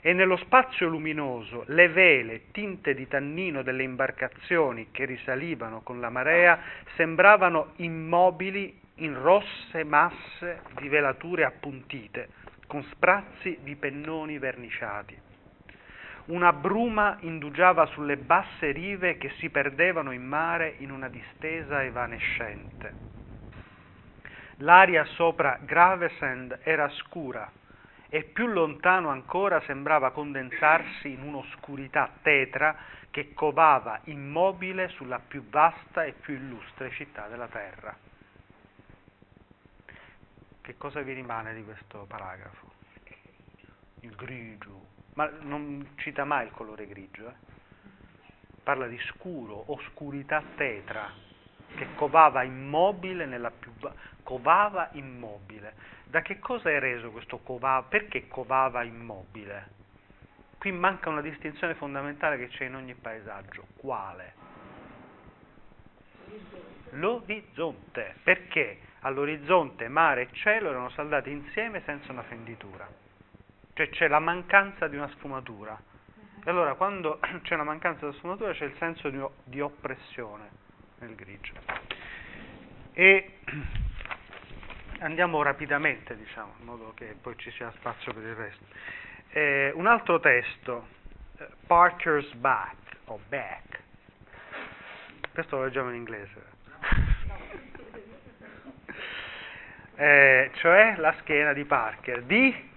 e 0.00 0.12
nello 0.12 0.38
spazio 0.38 0.88
luminoso 0.88 1.62
le 1.68 1.88
vele 1.88 2.50
tinte 2.50 2.94
di 2.94 3.06
tannino 3.06 3.62
delle 3.62 3.84
imbarcazioni 3.84 4.88
che 4.90 5.04
risalivano 5.04 5.82
con 5.82 6.00
la 6.00 6.10
marea 6.10 6.58
sembravano 6.96 7.74
immobili 7.76 8.76
in 8.96 9.14
rosse 9.22 9.84
masse 9.84 10.62
di 10.80 10.88
velature 10.88 11.44
appuntite 11.44 12.42
con 12.74 12.82
sprazzi 12.90 13.56
di 13.62 13.76
pennoni 13.76 14.36
verniciati. 14.38 15.16
Una 16.24 16.52
bruma 16.52 17.18
indugiava 17.20 17.86
sulle 17.86 18.16
basse 18.16 18.72
rive 18.72 19.16
che 19.16 19.30
si 19.38 19.48
perdevano 19.48 20.10
in 20.10 20.24
mare 20.24 20.74
in 20.78 20.90
una 20.90 21.06
distesa 21.06 21.84
evanescente. 21.84 22.94
L'aria 24.56 25.04
sopra 25.04 25.56
Gravesend 25.60 26.58
era 26.64 26.88
scura 26.88 27.48
e 28.08 28.24
più 28.24 28.48
lontano 28.48 29.08
ancora 29.08 29.60
sembrava 29.60 30.10
condensarsi 30.10 31.12
in 31.12 31.22
un'oscurità 31.22 32.10
tetra 32.22 32.74
che 33.12 33.34
covava 33.34 34.00
immobile 34.06 34.88
sulla 34.88 35.20
più 35.20 35.48
vasta 35.48 36.02
e 36.02 36.12
più 36.14 36.34
illustre 36.34 36.90
città 36.90 37.28
della 37.28 37.46
terra. 37.46 38.03
Che 40.64 40.78
cosa 40.78 41.02
vi 41.02 41.12
rimane 41.12 41.52
di 41.52 41.62
questo 41.62 42.06
paragrafo? 42.08 42.72
Il 44.00 44.14
grigio, 44.14 44.86
ma 45.12 45.30
non 45.40 45.90
cita 45.96 46.24
mai 46.24 46.46
il 46.46 46.52
colore 46.52 46.86
grigio, 46.86 47.28
eh? 47.28 47.34
parla 48.62 48.86
di 48.86 48.98
scuro, 49.00 49.70
oscurità 49.70 50.42
tetra, 50.56 51.12
che 51.76 51.94
covava 51.96 52.44
immobile 52.44 53.26
nella 53.26 53.50
più... 53.50 53.72
covava 54.22 54.88
immobile. 54.92 55.74
Da 56.06 56.22
che 56.22 56.38
cosa 56.38 56.70
è 56.70 56.78
reso 56.78 57.10
questo 57.10 57.40
covava? 57.40 57.82
Perché 57.82 58.26
covava 58.26 58.84
immobile? 58.84 59.68
Qui 60.56 60.72
manca 60.72 61.10
una 61.10 61.20
distinzione 61.20 61.74
fondamentale 61.74 62.38
che 62.38 62.48
c'è 62.48 62.64
in 62.64 62.76
ogni 62.76 62.94
paesaggio. 62.94 63.66
Quale? 63.76 64.32
L'orizzonte. 66.92 68.14
Perché? 68.22 68.92
All'orizzonte 69.04 69.88
mare 69.88 70.22
e 70.22 70.28
cielo 70.32 70.70
erano 70.70 70.88
saldati 70.90 71.30
insieme 71.30 71.82
senza 71.84 72.12
una 72.12 72.22
fenditura. 72.22 72.88
Cioè 73.74 73.88
c'è 73.90 74.08
la 74.08 74.18
mancanza 74.18 74.88
di 74.88 74.96
una 74.96 75.08
sfumatura. 75.08 75.78
E 76.42 76.50
allora 76.50 76.74
quando 76.74 77.20
c'è 77.42 77.54
una 77.54 77.64
mancanza 77.64 78.08
di 78.08 78.16
sfumatura 78.16 78.52
c'è 78.52 78.64
il 78.64 78.74
senso 78.78 79.10
di, 79.10 79.22
di 79.44 79.60
oppressione 79.60 80.48
nel 81.00 81.14
grigio. 81.14 81.52
E 82.92 83.38
andiamo 85.00 85.42
rapidamente, 85.42 86.16
diciamo, 86.16 86.54
in 86.60 86.64
modo 86.64 86.92
che 86.94 87.16
poi 87.20 87.36
ci 87.36 87.50
sia 87.52 87.70
spazio 87.72 88.12
per 88.14 88.22
il 88.22 88.34
resto. 88.34 88.64
Eh, 89.30 89.72
un 89.74 89.86
altro 89.86 90.18
testo, 90.20 90.86
eh, 91.38 91.48
Parker's 91.66 92.32
Back, 92.34 92.76
o 93.06 93.20
Back, 93.28 93.82
questo 95.32 95.56
lo 95.56 95.64
leggiamo 95.64 95.90
in 95.90 95.96
inglese 95.96 96.53
eh, 99.96 100.50
cioè 100.54 100.94
la 100.96 101.14
schiena 101.20 101.52
di 101.52 101.64
Parker 101.64 102.22
di 102.22 102.70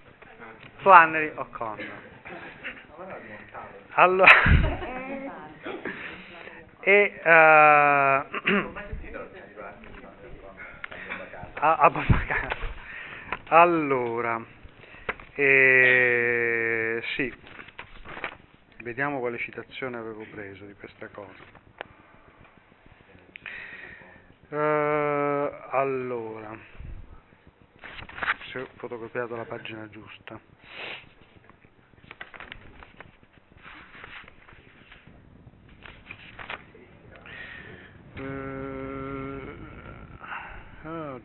Flannery 0.76 1.32
O'Connor. 1.34 2.06
Allora, 3.94 4.30
e, 6.80 7.20
uh, 7.24 7.28
a, 11.54 11.76
a 11.76 11.90
allora, 13.50 14.44
eh, 15.34 17.02
sì, 17.16 17.32
vediamo 18.82 19.20
quale 19.20 19.38
citazione 19.38 19.96
avevo 19.96 20.26
preso 20.30 20.66
di 20.66 20.74
questa 20.74 21.08
cosa. 21.08 21.42
Uh, 24.50 25.50
allora, 25.70 26.54
invece 28.58 28.70
fotocopiato 28.76 29.36
la 29.36 29.44
pagina 29.44 29.88
giusta. 29.88 30.40
Eh, 38.16 39.56
ah, 40.82 41.20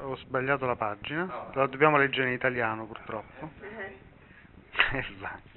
ho 0.00 0.16
sbagliato 0.16 0.66
la 0.66 0.76
pagina, 0.76 1.30
la 1.52 1.66
dobbiamo 1.66 1.96
leggere 1.96 2.28
in 2.28 2.34
italiano 2.34 2.86
purtroppo. 2.86 3.50
Esatto. 4.92 5.52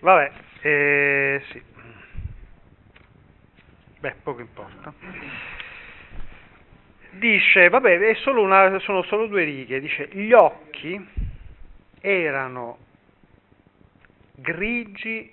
Vabbè, 0.00 0.32
eh, 0.62 1.42
sì. 1.50 1.62
Beh, 3.98 4.14
poco 4.22 4.40
importa. 4.40 4.92
Dice, 7.18 7.68
vabbè, 7.68 8.14
solo 8.16 8.42
una, 8.42 8.78
sono 8.80 9.02
solo 9.02 9.26
due 9.26 9.44
righe, 9.44 9.80
dice, 9.80 10.08
gli 10.12 10.32
occhi 10.32 11.02
erano 12.00 12.78
grigi 14.32 15.32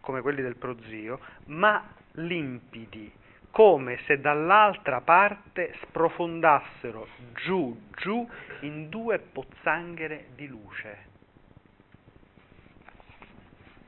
come 0.00 0.22
quelli 0.22 0.42
del 0.42 0.56
prozio, 0.56 1.20
ma 1.46 1.86
limpidi, 2.12 3.12
come 3.50 3.98
se 4.06 4.20
dall'altra 4.20 5.00
parte 5.00 5.74
sprofondassero 5.82 7.08
giù, 7.44 7.78
giù 7.96 8.26
in 8.60 8.88
due 8.88 9.18
pozzanghere 9.18 10.28
di 10.34 10.46
luce. 10.46 11.06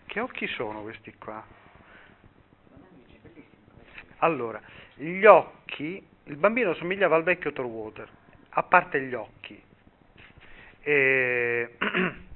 Che 0.05 0.21
occhi 0.21 0.47
sono 0.49 0.83
questi 0.83 1.15
qua? 1.17 1.43
Allora, 4.19 4.61
gli 4.97 5.25
occhi, 5.25 6.07
il 6.31 6.37
bambino 6.37 6.75
somigliava 6.75 7.17
al 7.17 7.25
vecchio 7.25 7.53
Torwater, 7.53 8.09
a 8.51 8.63
parte 8.63 9.03
gli 9.03 9.15
occhi. 9.15 9.61
E... 10.81 11.77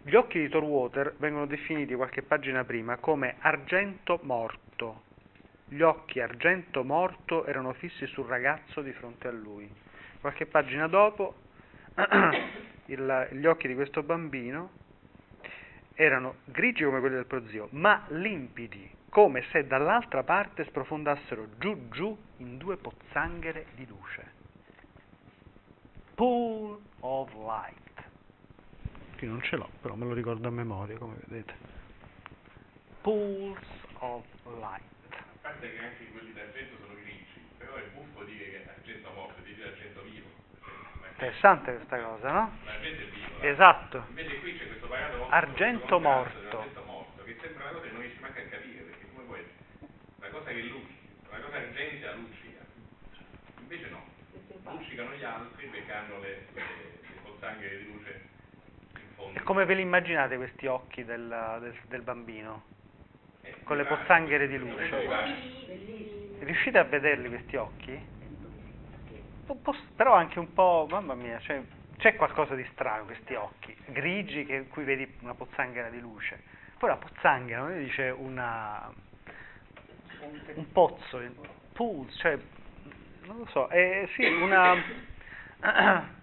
Gli 0.00 0.14
occhi 0.14 0.38
di 0.38 0.48
Torwater 0.48 1.16
vengono 1.18 1.44
definiti 1.44 1.94
qualche 1.94 2.22
pagina 2.22 2.64
prima 2.64 2.96
come 2.96 3.34
argento 3.40 4.18
morto. 4.22 5.02
Gli 5.66 5.82
occhi 5.82 6.20
argento 6.20 6.82
morto 6.82 7.44
erano 7.44 7.74
fissi 7.74 8.06
sul 8.06 8.24
ragazzo 8.24 8.80
di 8.80 8.92
fronte 8.92 9.28
a 9.28 9.32
lui. 9.32 9.70
Qualche 10.20 10.46
pagina 10.46 10.86
dopo, 10.86 11.34
il, 12.86 13.28
gli 13.32 13.44
occhi 13.44 13.68
di 13.68 13.74
questo 13.74 14.02
bambino 14.02 14.70
erano 15.92 16.36
grigi 16.44 16.84
come 16.84 17.00
quelli 17.00 17.16
del 17.16 17.26
prozio, 17.26 17.68
ma 17.72 18.06
limpidi, 18.08 18.90
come 19.08 19.42
se 19.50 19.66
dall'altra 19.66 20.22
parte 20.22 20.64
sprofondassero 20.64 21.58
giù 21.58 21.88
giù 21.88 22.16
in 22.38 22.58
due 22.58 22.76
pozzanghere 22.76 23.66
di 23.74 23.86
luce. 23.86 24.32
Pool 26.14 26.80
of 27.00 27.32
light. 27.34 27.86
Qui 29.18 29.26
non 29.26 29.42
ce 29.42 29.56
l'ho, 29.56 29.68
però 29.80 29.94
me 29.96 30.04
lo 30.04 30.14
ricordo 30.14 30.46
a 30.46 30.50
memoria, 30.50 30.96
come 30.96 31.16
vedete. 31.26 31.52
Pools 33.00 33.66
of 33.98 34.24
light. 34.44 34.82
A 35.10 35.16
parte 35.42 35.72
che 35.72 35.78
anche 35.78 36.10
quelli 36.12 36.32
d'argento 36.32 36.76
sono 36.80 36.94
grigi, 36.94 37.40
però 37.56 37.74
è 37.74 37.82
buffo 37.94 38.22
dire 38.24 38.44
che 38.50 38.68
argento 38.68 39.10
morto, 39.14 39.40
dire 39.42 39.64
argento 39.64 40.02
vivo. 40.02 40.26
Interessante 41.10 41.74
questa 41.74 42.00
cosa, 42.00 42.30
no? 42.30 42.58
L'argento 42.64 43.02
è 43.02 43.06
vivo. 43.06 43.40
Esatto. 43.40 44.04
Invece 44.08 44.38
qui 44.38 44.56
c'è 44.56 44.66
questo 44.66 44.86
paradosso. 44.86 45.30
Argento 45.30 45.98
morto. 45.98 46.58
Argento 46.58 46.82
morto, 46.84 47.24
che 47.24 47.36
sembra 47.40 47.64
una 47.64 47.72
cosa 47.72 47.84
che 47.86 47.90
non 47.92 48.00
riesci 48.00 48.20
manco 48.20 48.38
a 48.38 48.42
capire, 48.42 48.82
perché 48.82 49.06
come 49.12 49.24
puoi... 49.24 49.44
Una 50.18 50.27
cosa 50.38 50.50
che 50.50 50.62
luccica, 50.62 51.28
una 51.30 51.40
cosa 51.40 51.56
argentea 51.56 52.12
luccica. 52.14 52.60
Invece 53.60 53.88
no. 53.90 54.06
Luccicano 54.70 55.14
gli 55.14 55.24
altri 55.24 55.66
perché 55.66 55.92
hanno 55.92 56.18
le, 56.20 56.46
le, 56.52 56.62
le 57.00 57.20
pozzanghere 57.22 57.78
di 57.78 57.84
luce 57.86 58.26
e 59.32 59.42
come 59.42 59.64
ve 59.64 59.74
li 59.74 59.82
immaginate 59.82 60.36
questi 60.36 60.66
occhi 60.66 61.04
del, 61.04 61.58
del, 61.60 61.74
del 61.88 62.02
bambino? 62.02 62.64
Con 63.64 63.76
le 63.76 63.84
pozzanghere 63.84 64.46
di 64.46 64.56
luce. 64.56 66.38
Riuscite 66.40 66.78
a 66.78 66.84
vederli 66.84 67.28
questi 67.28 67.56
occhi? 67.56 68.16
Però 69.96 70.14
anche 70.14 70.38
un 70.38 70.52
po', 70.52 70.86
mamma 70.88 71.14
mia, 71.14 71.38
cioè, 71.40 71.62
c'è 71.98 72.14
qualcosa 72.16 72.54
di 72.54 72.64
strano 72.72 73.04
questi 73.04 73.34
occhi, 73.34 73.76
grigi 73.86 74.44
che, 74.44 74.54
in 74.54 74.68
cui 74.68 74.84
vedi 74.84 75.16
una 75.20 75.34
pozzanghera 75.34 75.88
di 75.90 76.00
luce. 76.00 76.42
Poi 76.78 76.90
la 76.90 76.96
pozzanghera, 76.96 77.62
non 77.62 77.78
dice 77.78 78.10
una, 78.10 78.92
un 80.54 80.72
pozzo, 80.72 81.20
pulse, 81.72 82.18
cioè, 82.18 82.38
non 83.26 83.38
lo 83.38 83.46
so, 83.50 83.68
è 83.68 84.08
sì, 84.14 84.24
una 84.24 84.76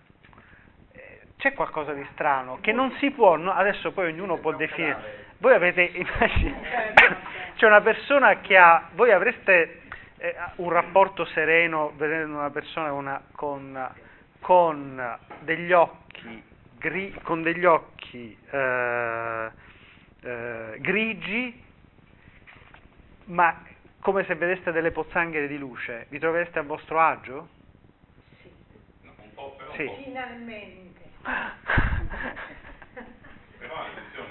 c'è 1.37 1.53
qualcosa 1.53 1.93
di 1.93 2.05
strano 2.13 2.57
che 2.61 2.71
non 2.71 2.91
si 2.99 3.11
può, 3.11 3.35
no, 3.35 3.51
adesso 3.51 3.91
poi 3.91 4.07
ognuno 4.11 4.37
può 4.37 4.53
definire. 4.53 5.23
Voi 5.37 5.53
avete 5.53 5.83
immaginato, 5.93 7.15
c'è 7.55 7.67
una 7.67 7.81
persona 7.81 8.39
che 8.41 8.57
ha, 8.57 8.89
voi 8.93 9.11
avreste 9.11 9.81
eh, 10.17 10.35
un 10.55 10.69
rapporto 10.71 11.25
sereno 11.25 11.93
vedendo 11.97 12.37
una 12.37 12.49
persona 12.49 12.91
una, 12.93 13.21
con, 13.33 13.89
con, 14.39 15.17
degli 15.41 15.71
occhi, 15.71 16.43
gri, 16.79 17.13
con 17.21 17.43
degli 17.43 17.65
occhi 17.65 18.35
eh, 18.49 19.49
eh, 20.21 20.77
grigi, 20.79 21.63
ma 23.25 23.61
come 24.05 24.23
se 24.25 24.35
vedeste 24.35 24.71
delle 24.71 24.91
pozzanghere 24.91 25.47
di 25.47 25.57
luce, 25.57 26.05
vi 26.09 26.19
trovereste 26.19 26.59
a 26.59 26.61
vostro 26.61 26.99
agio? 26.99 27.47
Sì. 28.39 28.51
un 29.01 29.33
po' 29.33 29.55
però. 29.57 29.73
Sì. 29.73 29.89
Finalmente. 30.03 31.01
Però 33.57 33.73
attenzione, 33.73 34.29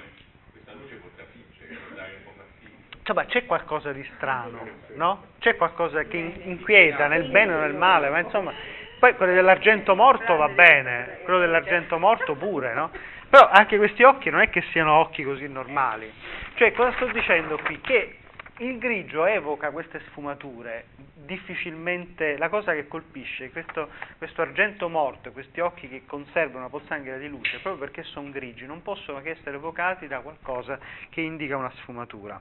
questa 0.53 0.75
luce 0.75 0.95
può 0.95 1.09
trafiggere, 1.17 1.75
può 1.75 1.97
dare 1.97 2.13
un 2.15 2.23
po' 2.23 2.31
fastidio. 2.37 2.77
Cioè, 3.03 3.27
c'è 3.27 3.47
qualcosa 3.47 3.91
di 3.91 4.09
strano, 4.15 4.65
no? 4.95 5.25
C'è 5.41 5.57
qualcosa 5.57 6.05
che 6.05 6.19
inquieta 6.19 7.09
nel 7.09 7.29
bene 7.31 7.55
o 7.55 7.59
nel 7.59 7.75
male, 7.75 8.11
ma 8.11 8.21
insomma, 8.21 8.53
poi 9.01 9.17
quello 9.17 9.33
dell'argento 9.33 9.97
morto 9.97 10.37
va 10.37 10.51
bene, 10.51 11.19
quello 11.25 11.41
dell'argento 11.41 11.99
morto 11.99 12.37
pure, 12.37 12.75
no? 12.75 12.93
Però 13.29 13.49
anche 13.49 13.77
questi 13.77 14.05
occhi 14.05 14.31
non 14.31 14.41
è 14.41 14.51
che 14.51 14.63
siano 14.71 14.93
occhi 15.01 15.25
così 15.25 15.49
normali. 15.49 16.09
Cioè, 16.55 16.71
cosa 16.75 16.93
sto 16.93 17.07
dicendo 17.07 17.59
qui? 17.59 17.81
Che 17.81 18.19
il 18.59 18.79
grigio 18.79 19.27
evoca 19.27 19.71
queste 19.71 20.01
sfumature, 20.07 20.87
difficilmente, 21.25 22.37
la 22.37 22.49
cosa 22.49 22.73
che 22.73 22.87
colpisce, 22.87 23.51
questo, 23.51 23.89
questo 24.17 24.43
argento 24.43 24.89
morto, 24.89 25.33
questi 25.33 25.59
occhi 25.59 25.89
che 25.89 26.05
conservano 26.07 26.59
una 26.59 26.69
pozzanghera 26.69 27.17
di 27.19 27.29
luce, 27.29 27.59
proprio 27.59 27.79
perché 27.79 28.05
sono 28.05 28.31
grigi, 28.31 28.65
non 28.65 28.83
possono 28.83 29.21
che 29.23 29.31
essere 29.31 29.57
evocati 29.57 30.07
da 30.07 30.21
qualcosa 30.21 30.79
che 31.11 31.21
indica 31.21 31.57
una 31.57 31.73
sfumatura. 31.79 32.41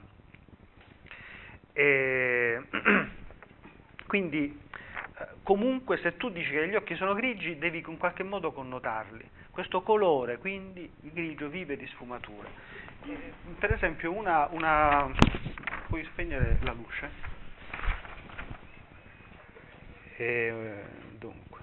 E, 1.73 2.62
quindi, 4.06 4.60
eh, 5.17 5.28
comunque, 5.41 5.97
se 5.97 6.15
tu 6.17 6.30
dici 6.30 6.52
che 6.52 6.67
gli 6.67 6.76
occhi 6.76 6.95
sono 6.95 7.15
grigi, 7.15 7.58
devi 7.58 7.84
in 7.88 7.97
qualche 7.97 8.21
modo 8.21 8.52
connotarli. 8.52 9.28
Questo 9.49 9.82
colore, 9.82 10.38
quindi, 10.38 10.91
il 11.02 11.12
grigio 11.12 11.47
vive 11.47 11.76
di 11.76 11.88
sfumature. 11.88 12.82
Per 13.59 13.71
esempio, 13.71 14.13
una, 14.13 14.47
una 14.51 15.11
puoi 15.89 16.05
spegnere 16.05 16.57
la 16.61 16.71
luce? 16.71 17.09
E, 20.15 20.83
dunque, 21.17 21.59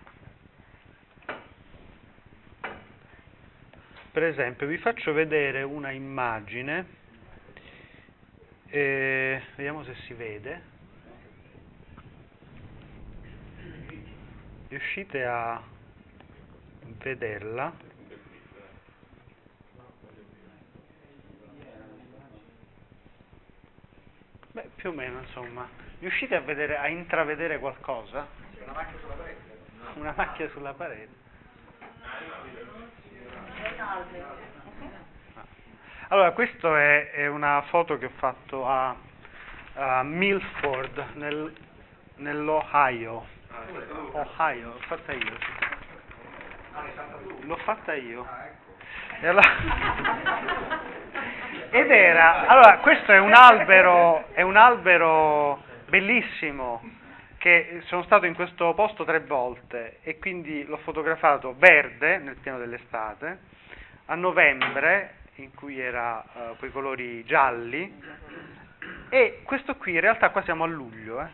per 4.13 4.25
esempio, 4.25 4.67
vi 4.67 4.77
faccio 4.77 5.13
vedere 5.13 5.63
una 5.63 5.91
immagine, 5.93 6.85
e, 8.67 9.43
vediamo 9.57 9.83
se 9.85 9.95
si 10.07 10.15
vede. 10.15 10.63
Riuscite 14.69 15.25
a 15.25 15.63
vederla? 17.03 17.89
Beh, 24.53 24.70
più 24.81 24.91
o 24.91 24.93
meno, 24.95 25.21
insomma. 25.21 25.69
Riuscite 25.99 26.35
a, 26.35 26.41
vedere, 26.41 26.79
a 26.79 26.89
intravedere 26.89 27.59
qualcosa? 27.59 28.27
Una 28.65 28.73
macchia 28.73 28.99
sulla 28.99 29.13
parete. 29.15 29.59
Una 29.95 30.15
macchia 30.17 30.49
sulla 30.49 30.73
parete. 30.73 31.19
Allora, 36.09 36.33
questa 36.33 36.81
è, 36.81 37.11
è, 37.11 37.27
una 37.29 37.63
foto 37.69 37.99
che 37.99 38.07
ho 38.07 38.13
fatto 38.17 38.67
a, 38.67 38.97
a 39.75 40.03
Milford, 40.03 41.05
nel, 41.15 41.55
nell'Ohio. 42.17 43.39
Ohio, 44.13 44.73
l'ho 44.73 44.81
fatta 44.87 45.13
io. 45.13 45.39
L'ho 47.43 47.57
fatta 47.57 47.93
io. 47.95 48.27
E 49.21 49.27
allora... 49.27 50.89
Ed 51.73 51.89
era, 51.89 52.49
allora 52.49 52.79
questo 52.79 53.13
è 53.13 53.19
un 53.19 53.33
albero, 53.33 54.27
è 54.33 54.43
un 54.43 54.57
albero 54.57 55.63
bellissimo 55.89 56.83
che 57.39 57.81
sono 57.85 58.03
stato 58.03 58.27
in 58.27 58.35
questo 58.35 58.75
posto 58.75 59.05
tre 59.05 59.21
volte 59.21 59.99
e 60.03 60.19
quindi 60.19 60.65
l'ho 60.65 60.79
fotografato 60.79 61.55
verde 61.57 62.19
nel 62.19 62.35
pieno 62.37 62.59
dell'estate, 62.59 63.39
a 64.07 64.17
novembre 64.17 65.15
in 65.37 65.55
cui 65.55 65.79
era 65.79 66.25
uh, 66.33 66.57
quei 66.59 66.73
colori 66.73 67.25
gialli 67.25 68.03
e 69.09 69.43
questo 69.45 69.77
qui 69.77 69.93
in 69.93 70.01
realtà 70.01 70.31
qua 70.31 70.43
siamo 70.43 70.65
a 70.65 70.67
luglio, 70.67 71.21
eh. 71.21 71.29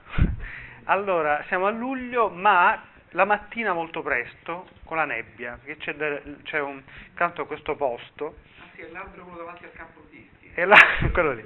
allora 0.84 1.42
siamo 1.48 1.66
a 1.66 1.70
luglio 1.70 2.28
ma 2.28 2.82
la 3.12 3.24
mattina 3.24 3.72
molto 3.72 4.02
presto 4.02 4.68
con 4.84 4.98
la 4.98 5.06
nebbia, 5.06 5.58
perché 5.62 5.78
c'è, 5.78 5.94
de, 5.94 6.22
c'è 6.42 6.60
un, 6.60 6.82
accanto 7.14 7.40
a 7.40 7.46
questo 7.46 7.74
posto. 7.74 8.36
Sì, 8.76 8.82
è 8.82 8.88
l'albero 8.88 9.22
quello 9.22 9.38
davanti 9.38 9.64
al 9.64 9.72
campo 9.72 10.00
artisti. 10.00 10.50
È 10.52 10.64
là, 10.66 10.76
quello 11.10 11.32
lì. 11.32 11.44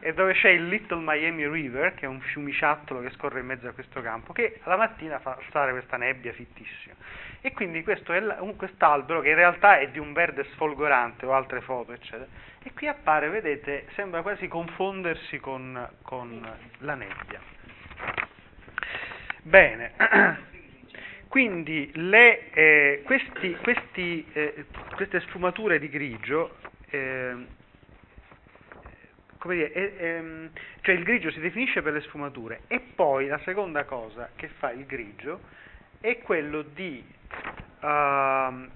E 0.00 0.14
dove 0.14 0.32
c'è 0.32 0.48
il 0.48 0.66
Little 0.66 1.02
Miami 1.04 1.46
River, 1.46 1.92
che 1.92 2.06
è 2.06 2.08
un 2.08 2.20
fiumiciattolo 2.20 3.02
che 3.02 3.10
scorre 3.10 3.40
in 3.40 3.46
mezzo 3.46 3.68
a 3.68 3.72
questo 3.72 4.00
campo, 4.00 4.32
che 4.32 4.60
alla 4.62 4.78
mattina 4.78 5.18
fa 5.18 5.38
stare 5.48 5.72
questa 5.72 5.98
nebbia 5.98 6.32
fittissima. 6.32 6.94
E 7.42 7.52
quindi 7.52 7.82
questo 7.82 8.14
è 8.14 8.18
un, 8.40 8.56
quest'albero 8.56 9.20
che 9.20 9.28
in 9.28 9.34
realtà 9.34 9.78
è 9.78 9.88
di 9.88 9.98
un 9.98 10.14
verde 10.14 10.44
sfolgorante 10.52 11.26
o 11.26 11.34
altre 11.34 11.60
foto, 11.60 11.92
eccetera. 11.92 12.26
E 12.62 12.72
qui 12.72 12.88
appare, 12.88 13.28
vedete, 13.28 13.88
sembra 13.94 14.22
quasi 14.22 14.48
confondersi 14.48 15.38
con, 15.38 15.86
con 16.00 16.50
la 16.78 16.94
nebbia. 16.94 17.40
Bene, 19.42 19.92
quindi 21.28 21.90
le, 21.94 22.50
eh, 22.52 23.02
questi, 23.04 23.54
questi, 23.62 24.26
eh, 24.32 24.64
queste 24.94 25.20
sfumature 25.20 25.78
di 25.78 25.90
grigio, 25.90 26.56
eh, 26.90 27.46
come 29.38 29.54
dire, 29.54 29.96
ehm, 29.96 30.50
cioè 30.82 30.94
il 30.94 31.02
grigio 31.02 31.30
si 31.30 31.40
definisce 31.40 31.80
per 31.82 31.94
le 31.94 32.02
sfumature 32.02 32.62
e 32.68 32.80
poi 32.80 33.26
la 33.26 33.38
seconda 33.38 33.84
cosa 33.84 34.30
che 34.36 34.48
fa 34.48 34.70
il 34.70 34.84
grigio 34.84 35.40
è 36.00 36.18
quello 36.18 36.62
di 36.62 37.02
uh, 37.80 38.68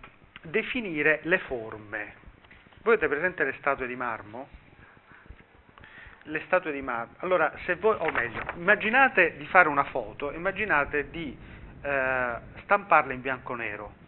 definire 0.43 1.21
le 1.23 1.39
forme. 1.39 2.15
Voi 2.83 2.95
avete 2.95 3.09
presente 3.09 3.45
le 3.45 3.55
statue 3.59 3.87
di 3.87 3.97
marmo? 3.97 4.49
Le 6.25 6.43
statue 6.47 6.73
di 6.73 6.83
marmo. 6.83 7.15
Allora, 7.19 7.53
se 7.65 7.77
voi, 7.77 7.97
o 7.99 8.11
meglio, 8.11 8.43
immaginate 8.57 9.37
di 9.37 9.47
fare 9.47 9.69
una 9.69 9.85
foto, 9.85 10.33
immaginate 10.33 11.11
di 11.11 11.37
eh, 11.83 12.35
stamparla 12.63 13.13
in 13.13 13.21
bianco-nero. 13.21 14.04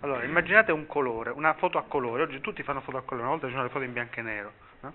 Allora, 0.00 0.24
immaginate 0.24 0.72
un 0.72 0.86
colore, 0.86 1.30
una 1.30 1.54
foto 1.54 1.76
a 1.76 1.82
colore. 1.82 2.22
Oggi 2.22 2.40
tutti 2.40 2.62
fanno 2.62 2.80
foto 2.80 2.96
a 2.96 3.02
colore, 3.02 3.26
una 3.26 3.32
volta 3.32 3.46
c'erano 3.46 3.66
le 3.66 3.70
foto 3.70 3.84
in 3.84 3.92
bianco 3.92 4.18
e 4.18 4.22
nero. 4.22 4.52
No? 4.80 4.94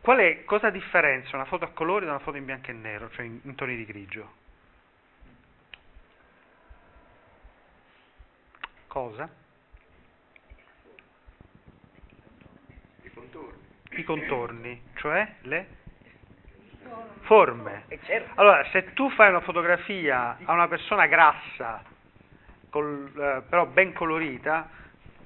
Qual 0.00 0.18
è, 0.18 0.44
cosa 0.44 0.70
differenzia 0.70 1.36
una 1.36 1.46
foto 1.46 1.64
a 1.64 1.68
colore 1.68 2.06
da 2.06 2.12
una 2.12 2.20
foto 2.20 2.36
in 2.36 2.44
bianco 2.44 2.70
e 2.70 2.74
nero, 2.74 3.10
cioè 3.10 3.26
in, 3.26 3.40
in 3.42 3.54
toni 3.54 3.76
di 3.76 3.84
grigio? 3.84 4.44
Cosa? 8.86 9.28
I 13.02 13.10
contorni. 13.12 13.58
I 13.90 14.04
contorni, 14.04 14.82
cioè 14.94 15.34
le 15.42 15.66
forme. 17.22 17.84
Allora, 18.36 18.64
se 18.70 18.94
tu 18.94 19.10
fai 19.10 19.28
una 19.28 19.40
fotografia 19.40 20.38
a 20.42 20.52
una 20.52 20.68
persona 20.68 21.06
grassa, 21.06 21.82
col, 22.70 23.10
eh, 23.16 23.42
però 23.48 23.66
ben 23.66 23.92
colorita, 23.92 24.68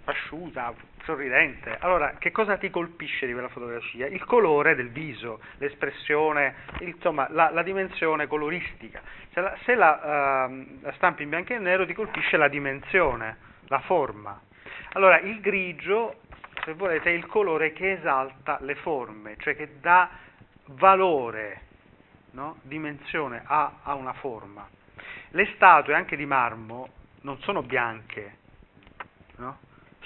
asciuta, 0.05 0.75
sorridente, 1.05 1.77
allora 1.81 2.15
che 2.19 2.31
cosa 2.31 2.57
ti 2.57 2.71
colpisce 2.71 3.27
di 3.27 3.33
quella 3.33 3.49
fotografia? 3.49 4.07
Il 4.07 4.25
colore 4.25 4.75
del 4.75 4.91
viso, 4.91 5.41
l'espressione, 5.59 6.55
insomma 6.81 7.27
la, 7.31 7.51
la 7.51 7.63
dimensione 7.63 8.27
coloristica. 8.27 9.01
Se 9.33 9.41
la, 9.41 9.57
se 9.65 9.75
la, 9.75 10.47
uh, 10.49 10.79
la 10.83 10.93
stampi 10.93 11.23
in 11.23 11.29
bianco 11.29 11.53
e 11.53 11.59
nero 11.59 11.87
ti 11.87 11.95
colpisce 11.95 12.37
la 12.37 12.49
dimensione 12.49 13.49
la 13.71 13.81
forma. 13.81 14.41
Allora, 14.93 15.21
il 15.21 15.41
grigio, 15.41 16.21
se 16.65 16.75
volete, 16.75 17.11
è 17.11 17.15
il 17.15 17.27
colore 17.27 17.73
che 17.73 17.93
esalta 17.93 18.59
le 18.61 18.75
forme, 18.77 19.37
cioè 19.39 19.55
che 19.55 19.79
dà 19.81 20.11
valore, 20.67 21.61
no? 22.33 22.59
dimensione 22.63 23.43
a, 23.45 23.75
a 23.83 23.95
una 23.95 24.13
forma. 24.15 24.69
Le 25.31 25.49
statue, 25.55 25.95
anche 25.95 26.17
di 26.17 26.27
marmo, 26.27 26.89
non 27.23 27.39
sono 27.41 27.63
bianche, 27.63 28.37
no? 29.37 29.59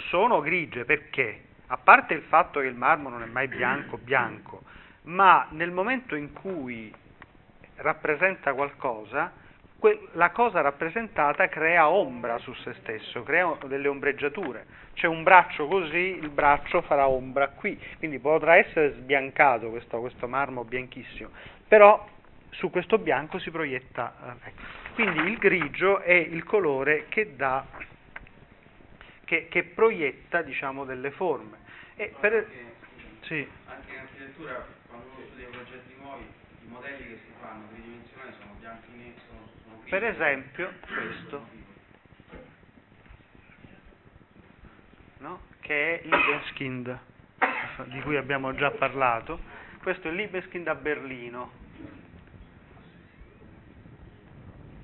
sono 0.08 0.40
grigie 0.40 0.84
perché? 0.84 1.42
A 1.68 1.78
parte 1.78 2.14
il 2.14 2.22
fatto 2.22 2.60
che 2.60 2.66
il 2.66 2.74
marmo 2.74 3.08
non 3.08 3.22
è 3.22 3.26
mai 3.26 3.48
bianco, 3.48 3.98
bianco, 3.98 4.62
ma 5.02 5.46
nel 5.50 5.70
momento 5.70 6.14
in 6.14 6.32
cui 6.32 6.92
rappresenta 7.76 8.52
qualcosa, 8.52 9.32
la 10.12 10.30
cosa 10.30 10.62
rappresentata 10.62 11.48
crea 11.48 11.88
ombra 11.88 12.38
su 12.38 12.54
se 12.54 12.74
stesso, 12.80 13.22
crea 13.22 13.56
delle 13.66 13.88
ombreggiature. 13.88 14.66
C'è 14.94 15.06
un 15.06 15.22
braccio 15.22 15.66
così, 15.66 16.18
il 16.18 16.30
braccio 16.30 16.80
farà 16.82 17.08
ombra 17.08 17.48
qui, 17.48 17.78
quindi 17.98 18.18
potrà 18.18 18.56
essere 18.56 18.94
sbiancato 18.94 19.68
questo, 19.68 20.00
questo 20.00 20.26
marmo 20.26 20.64
bianchissimo, 20.64 21.30
però 21.68 22.12
su 22.56 22.70
questo 22.70 22.98
bianco 22.98 23.38
si 23.38 23.50
proietta. 23.50 24.38
Eh, 24.42 24.48
ecco. 24.48 24.62
Quindi 24.94 25.30
il 25.30 25.38
grigio 25.38 26.00
è 26.00 26.12
il 26.12 26.44
colore 26.44 27.06
che, 27.08 27.36
dà, 27.36 27.66
che, 29.24 29.48
che 29.48 29.64
proietta 29.64 30.42
diciamo, 30.42 30.84
delle 30.84 31.10
forme. 31.10 31.58
E 31.96 32.14
per... 32.18 32.34
anche, 32.34 32.74
sì. 33.20 33.48
anche 33.66 33.92
in 33.92 33.98
architettura, 33.98 34.66
quando 34.88 35.06
uno 35.14 35.26
studia 35.26 35.48
progetti 35.48 35.94
nuovi, 36.00 36.24
i 36.24 36.68
modelli 36.68 37.08
che 37.08 37.20
si 37.24 37.32
fanno 37.40 37.68
tridimensionali 37.68 38.32
sono 38.40 38.54
bianchi 38.58 38.86
e 38.92 38.96
neri, 38.96 39.14
sono 39.26 39.44
per 39.88 40.02
esempio 40.02 40.72
questo, 40.86 41.46
no? 45.18 45.40
che 45.60 46.00
è 46.00 46.04
Liebeskind, 46.04 46.98
di 47.84 48.00
cui 48.00 48.16
abbiamo 48.16 48.54
già 48.54 48.70
parlato. 48.70 49.38
Questo 49.82 50.08
è 50.08 50.10
Liebeskind 50.10 50.66
a 50.66 50.74
Berlino. 50.74 51.50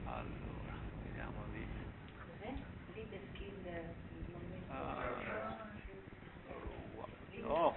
Allora, 0.04 0.76
vediamo 1.02 1.44
di... 1.52 1.66
Uh, 7.42 7.50
oh. 7.50 7.74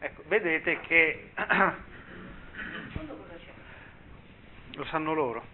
Ecco, 0.00 0.17
vedete 0.28 0.80
che 0.80 1.30
Lo 4.78 4.84
sanno 4.84 5.12
loro. 5.12 5.44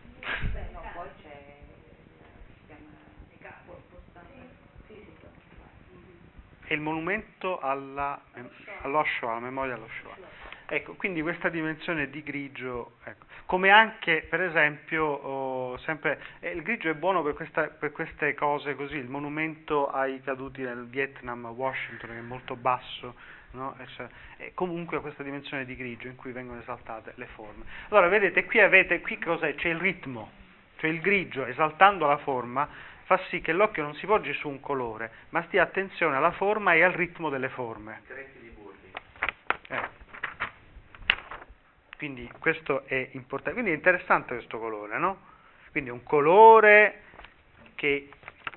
Il 6.67 6.81
monumento 6.81 7.59
alla, 7.59 8.21
allo 8.83 9.05
Shoah, 9.19 9.31
alla 9.31 9.41
memoria 9.41 9.77
dello 9.77 9.89
Shoah. 10.03 10.17
Ecco, 10.67 10.93
quindi 10.95 11.23
questa 11.23 11.49
dimensione 11.49 12.11
di 12.11 12.23
grigio, 12.23 12.97
ecco. 13.05 13.25
come 13.47 13.71
anche 13.71 14.27
per 14.29 14.43
esempio, 14.43 15.05
oh, 15.05 15.54
sempre, 15.79 16.21
eh, 16.41 16.51
il 16.51 16.63
grigio 16.63 16.91
è 16.91 16.95
buono 16.95 17.23
per, 17.23 17.35
questa, 17.35 17.69
per, 17.69 17.93
queste 17.93 18.35
cose 18.35 18.75
così, 18.75 18.97
il 18.97 19.09
monumento 19.09 19.91
ai 19.91 20.21
caduti 20.23 20.63
nel 20.63 20.87
Vietnam, 20.87 21.45
Washington, 21.47 22.11
che 22.11 22.19
è 22.19 22.21
molto 22.21 22.57
basso, 22.57 23.15
no? 23.53 23.77
cioè, 23.97 24.09
e 24.37 24.53
comunque 24.55 25.01
questa 25.01 25.23
dimensione 25.23 25.65
di 25.65 25.77
grigio 25.77 26.09
in 26.09 26.17
cui 26.17 26.33
vengono 26.33 26.61
esaltate 26.61 27.13
le 27.17 27.27
forme. 27.35 27.65
Allora 27.89 28.09
vedete, 28.09 28.45
qui 28.45 28.61
avete, 28.61 29.01
qui 29.01 29.19
cos'è? 29.19 29.55
C'è 29.55 29.69
il 29.69 29.79
ritmo, 29.79 30.31
cioè 30.77 30.91
il 30.91 31.01
grigio 31.01 31.45
esaltando 31.47 32.07
la 32.07 32.19
forma 32.19 32.69
fa 33.05 33.21
sì 33.29 33.41
che 33.41 33.53
l'occhio 33.53 33.83
non 33.83 33.95
si 33.95 34.07
poggi 34.07 34.33
su 34.33 34.49
un 34.49 34.61
colore, 34.61 35.11
ma 35.31 35.43
stia 35.45 35.63
attenzione 35.63 36.17
alla 36.17 36.33
forma 36.33 36.75
e 36.75 36.83
al 36.83 36.93
ritmo 36.93 37.29
delle 37.29 37.49
forme. 37.51 38.03
Eh. 39.69 40.03
Quindi 41.97 42.31
questo 42.39 42.85
è 42.87 43.11
importante, 43.13 43.53
quindi 43.53 43.71
è 43.71 43.75
interessante 43.75 44.35
questo 44.35 44.59
colore, 44.59 44.99
no? 44.99 45.33
Quindi 45.75 45.91
un 45.91 46.05
colore 46.05 47.01
che 47.75 48.09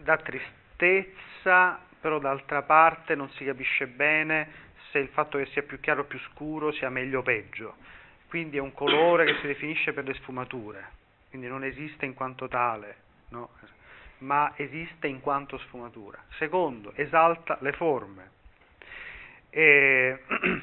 dà 0.02 0.18
tristezza, 0.18 1.80
però 2.00 2.20
d'altra 2.20 2.62
parte 2.62 3.16
non 3.16 3.28
si 3.32 3.44
capisce 3.44 3.88
bene 3.88 4.48
se 4.92 5.00
il 5.00 5.08
fatto 5.08 5.40
che 5.40 5.48
sia 5.48 5.64
più 5.64 5.80
chiaro 5.80 6.02
o 6.02 6.04
più 6.04 6.20
scuro 6.20 6.72
sia 6.74 6.90
meglio 6.90 7.22
o 7.22 7.24
peggio. 7.24 7.78
Quindi 8.30 8.58
è 8.58 8.60
un 8.60 8.72
colore 8.72 9.26
che 9.26 9.34
si 9.42 9.48
definisce 9.48 9.94
per 9.94 10.04
le 10.04 10.14
sfumature, 10.14 10.92
quindi 11.30 11.48
non 11.48 11.64
esiste 11.64 12.06
in 12.06 12.14
quanto 12.14 12.48
tale, 12.48 12.98
no? 13.30 13.50
ma 14.20 14.54
esiste 14.56 15.08
in 15.08 15.20
quanto 15.20 15.58
sfumatura. 15.58 16.24
Secondo, 16.38 16.94
esalta 16.94 17.58
le 17.62 17.72
forme. 17.72 18.30
E, 19.50 20.22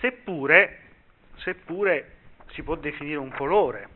seppure, 0.00 0.80
seppure 1.36 2.16
si 2.48 2.64
può 2.64 2.74
definire 2.74 3.18
un 3.18 3.30
colore, 3.30 3.91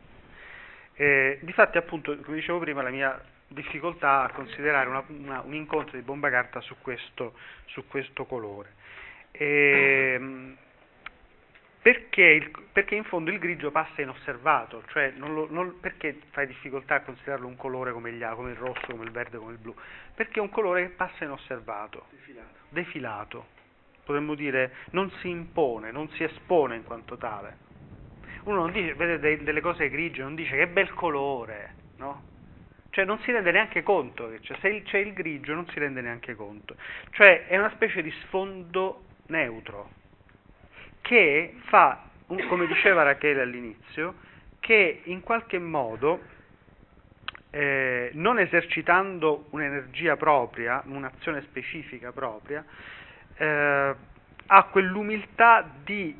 eh, 0.97 1.37
difatti 1.41 1.77
appunto, 1.77 2.17
come 2.17 2.37
dicevo 2.37 2.57
prima, 2.57 2.81
la 2.81 2.89
mia 2.89 3.21
difficoltà 3.47 4.23
a 4.23 4.31
considerare 4.31 4.89
una, 4.89 5.03
una, 5.07 5.41
un 5.41 5.53
incontro 5.53 5.95
di 5.95 6.03
bomba 6.03 6.29
carta 6.29 6.59
su 6.61 6.75
questo, 6.81 7.33
su 7.65 7.85
questo 7.87 8.25
colore. 8.25 8.73
E, 9.31 10.13
ehm, 10.15 10.57
perché, 11.81 12.23
il, 12.23 12.51
perché, 12.73 12.95
in 12.95 13.03
fondo 13.03 13.29
il 13.29 13.37
grigio 13.37 13.71
passa 13.71 14.01
inosservato, 14.01 14.83
cioè 14.87 15.13
non 15.15 15.33
lo, 15.33 15.47
non, 15.49 15.79
perché 15.79 16.19
fai 16.31 16.47
difficoltà 16.47 16.95
a 16.95 17.01
considerarlo 17.01 17.47
un 17.47 17.55
colore 17.55 17.93
come, 17.93 18.11
gli, 18.11 18.25
come, 18.33 18.49
il 18.49 18.57
rosso, 18.57 18.87
come 18.87 19.05
il 19.05 19.11
verde, 19.11 19.37
come 19.37 19.51
il 19.51 19.59
blu? 19.59 19.73
Perché 20.15 20.39
è 20.39 20.41
un 20.41 20.49
colore 20.49 20.87
che 20.87 20.93
passa 20.95 21.23
inosservato, 21.23 22.07
defilato. 22.09 22.53
defilato, 22.69 23.47
potremmo 24.03 24.33
dire 24.33 24.73
non 24.91 25.09
si 25.21 25.29
impone, 25.29 25.91
non 25.91 26.09
si 26.09 26.23
espone 26.23 26.75
in 26.75 26.83
quanto 26.83 27.15
tale. 27.17 27.65
Uno 28.47 28.61
non 28.61 28.71
dice, 28.71 28.93
vede 28.93 29.43
delle 29.43 29.61
cose 29.61 29.89
grigie, 29.89 30.21
non 30.21 30.35
dice 30.35 30.55
che 30.55 30.67
bel 30.67 30.93
colore, 30.93 31.73
no? 31.97 32.23
Cioè 32.89 33.05
non 33.05 33.19
si 33.19 33.31
rende 33.31 33.51
neanche 33.51 33.83
conto 33.83 34.29
che 34.29 34.39
c'è, 34.39 34.55
se 34.61 34.69
il, 34.69 34.83
c'è 34.83 34.97
il 34.99 35.13
grigio 35.13 35.53
non 35.53 35.67
si 35.67 35.79
rende 35.79 36.01
neanche 36.01 36.33
conto. 36.33 36.75
Cioè 37.11 37.47
è 37.47 37.57
una 37.57 37.69
specie 37.71 38.01
di 38.01 38.11
sfondo 38.23 39.03
neutro 39.27 39.89
che 41.01 41.55
fa, 41.65 42.05
come 42.25 42.65
diceva 42.67 43.03
Rachele 43.03 43.41
all'inizio, 43.41 44.15
che 44.59 45.01
in 45.03 45.21
qualche 45.21 45.59
modo, 45.59 46.21
eh, 47.49 48.11
non 48.13 48.39
esercitando 48.39 49.47
un'energia 49.51 50.15
propria, 50.15 50.81
un'azione 50.85 51.41
specifica 51.41 52.11
propria, 52.11 52.65
eh, 53.35 53.95
ha 54.47 54.63
quell'umiltà 54.63 55.69
di 55.83 56.15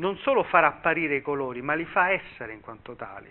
non 0.00 0.16
solo 0.18 0.42
far 0.42 0.64
apparire 0.64 1.16
i 1.16 1.22
colori, 1.22 1.62
ma 1.62 1.74
li 1.74 1.84
fa 1.84 2.10
essere 2.10 2.52
in 2.52 2.60
quanto 2.60 2.96
tali. 2.96 3.30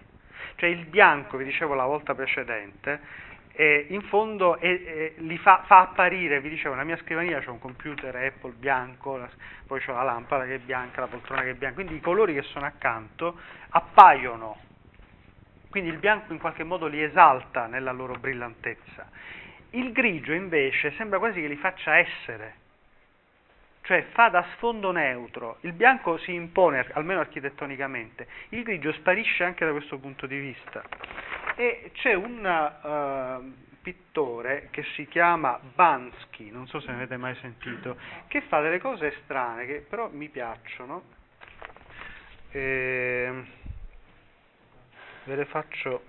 Cioè 0.56 0.70
il 0.70 0.86
bianco, 0.86 1.36
vi 1.36 1.44
dicevo 1.44 1.74
la 1.74 1.86
volta 1.86 2.14
precedente, 2.14 3.28
eh, 3.52 3.88
in 3.90 4.04
fondo 4.04 4.58
eh, 4.60 4.70
eh, 4.70 5.14
li 5.18 5.38
fa, 5.38 5.64
fa, 5.66 5.80
apparire, 5.80 6.40
vi 6.40 6.50
dicevo, 6.50 6.76
nella 6.76 6.86
mia 6.86 6.98
scrivania 6.98 7.40
c'è 7.40 7.50
un 7.50 7.60
computer 7.60 8.16
Apple 8.16 8.54
bianco, 8.54 9.18
la, 9.18 9.30
poi 9.68 9.82
c'è 9.82 9.92
la 9.92 10.04
lampada 10.04 10.46
che 10.46 10.56
è 10.56 10.60
bianca, 10.60 11.02
la 11.02 11.08
poltrona 11.08 11.42
che 11.42 11.50
è 11.50 11.56
bianca, 11.56 11.76
quindi 11.76 11.96
i 11.96 12.00
colori 12.00 12.34
che 12.34 12.44
sono 12.44 12.66
accanto 12.66 13.38
appaiono, 13.70 14.58
quindi 15.70 15.90
il 15.90 15.98
bianco 15.98 16.32
in 16.32 16.40
qualche 16.40 16.64
modo 16.64 16.88
li 16.88 17.02
esalta 17.02 17.66
nella 17.66 17.92
loro 17.92 18.14
brillantezza. 18.14 19.10
Il 19.72 19.92
grigio 19.92 20.34
invece 20.34 20.92
sembra 20.94 21.20
quasi 21.20 21.42
che 21.42 21.48
li 21.48 21.58
faccia 21.58 21.98
essere, 21.98 22.56
cioè 23.90 24.06
fa 24.12 24.30
da 24.30 24.46
sfondo 24.54 24.92
neutro, 24.92 25.58
il 25.62 25.74
bianco 25.74 26.20
si 26.20 26.32
impone, 26.32 26.86
almeno 26.92 27.22
architettonicamente, 27.22 28.28
il 28.50 28.62
grigio 28.62 28.92
sparisce 28.94 29.44
anche 29.44 29.66
da 29.66 29.72
questo 29.72 29.98
punto 29.98 30.28
di 30.28 30.38
vista. 30.38 30.84
E 31.56 31.90
c'è 31.96 32.14
un 32.14 32.38
uh, 32.46 33.82
pittore 33.82 34.68
che 34.70 34.84
si 34.94 35.08
chiama 35.08 35.60
Bansky, 35.74 36.52
non 36.52 36.68
so 36.68 36.80
se 36.80 36.90
ne 36.90 36.98
avete 36.98 37.18
mai 37.18 37.34
sentito, 37.38 37.98
che 38.28 38.42
fa 38.42 38.62
delle 38.62 38.78
cose 38.80 39.12
strane 39.24 39.66
che 39.66 39.84
però 39.90 40.08
mi 40.12 40.30
piacciono. 40.30 41.02
E 42.52 43.44
ve 45.24 45.36
le 45.36 45.46
faccio 45.46 46.04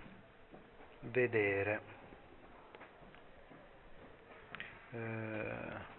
vedere. 1.01 1.81
Eh, 4.93 5.90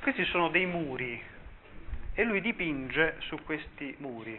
questi 0.00 0.24
sono 0.26 0.48
dei 0.48 0.66
muri 0.66 1.22
e 2.14 2.24
lui 2.24 2.40
dipinge 2.40 3.16
su 3.20 3.36
questi 3.44 3.94
muri. 3.98 4.38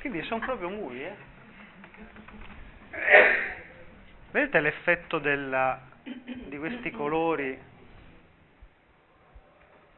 Quindi 0.00 0.22
sono 0.22 0.44
proprio 0.44 0.68
muri, 0.70 1.04
eh? 1.04 1.16
Vedete 4.30 4.60
l'effetto 4.60 5.18
della, 5.18 5.80
di 6.02 6.56
questi 6.58 6.90
colori 6.90 7.58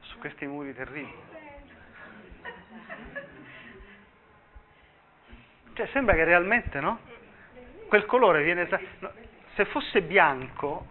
su 0.00 0.18
questi 0.18 0.46
muri 0.46 0.74
terribili? 0.74 1.28
Cioè 5.74 5.86
sembra 5.92 6.14
che 6.14 6.24
realmente, 6.24 6.80
no? 6.80 6.98
Quel 7.86 8.06
colore 8.06 8.42
viene... 8.42 8.68
No, 8.98 9.12
se 9.54 9.64
fosse 9.66 10.02
bianco, 10.02 10.86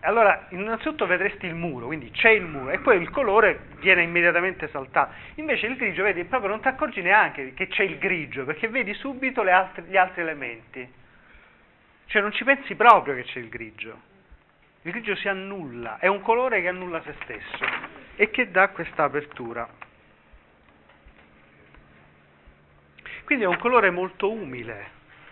allora 0.00 0.46
innanzitutto 0.50 1.06
vedresti 1.06 1.46
il 1.46 1.54
muro, 1.54 1.86
quindi 1.86 2.10
c'è 2.12 2.30
il 2.30 2.44
muro 2.44 2.70
e 2.70 2.78
poi 2.78 3.00
il 3.00 3.10
colore 3.10 3.66
viene 3.80 4.02
immediatamente 4.02 4.68
saltato. 4.68 5.12
Invece 5.36 5.66
il 5.66 5.76
grigio, 5.76 6.04
vedi, 6.04 6.24
proprio 6.24 6.50
non 6.50 6.60
ti 6.60 6.68
accorgi 6.68 7.02
neanche 7.02 7.52
che 7.54 7.66
c'è 7.66 7.82
il 7.82 7.98
grigio, 7.98 8.44
perché 8.44 8.68
vedi 8.68 8.94
subito 8.94 9.42
altre, 9.42 9.82
gli 9.88 9.96
altri 9.96 10.22
elementi. 10.22 10.88
Cioè 12.06 12.22
non 12.22 12.32
ci 12.32 12.44
pensi 12.44 12.74
proprio 12.74 13.14
che 13.14 13.24
c'è 13.24 13.38
il 13.38 13.48
grigio. 13.48 14.00
Il 14.82 14.92
grigio 14.92 15.16
si 15.16 15.28
annulla, 15.28 15.98
è 15.98 16.06
un 16.06 16.20
colore 16.22 16.60
che 16.62 16.68
annulla 16.68 17.02
se 17.02 17.14
stesso 17.22 17.64
e 18.16 18.30
che 18.30 18.50
dà 18.50 18.68
questa 18.68 19.04
apertura. 19.04 19.68
Quindi 23.24 23.44
è 23.44 23.48
un 23.48 23.58
colore 23.58 23.90
molto 23.90 24.30
umile, 24.30 24.86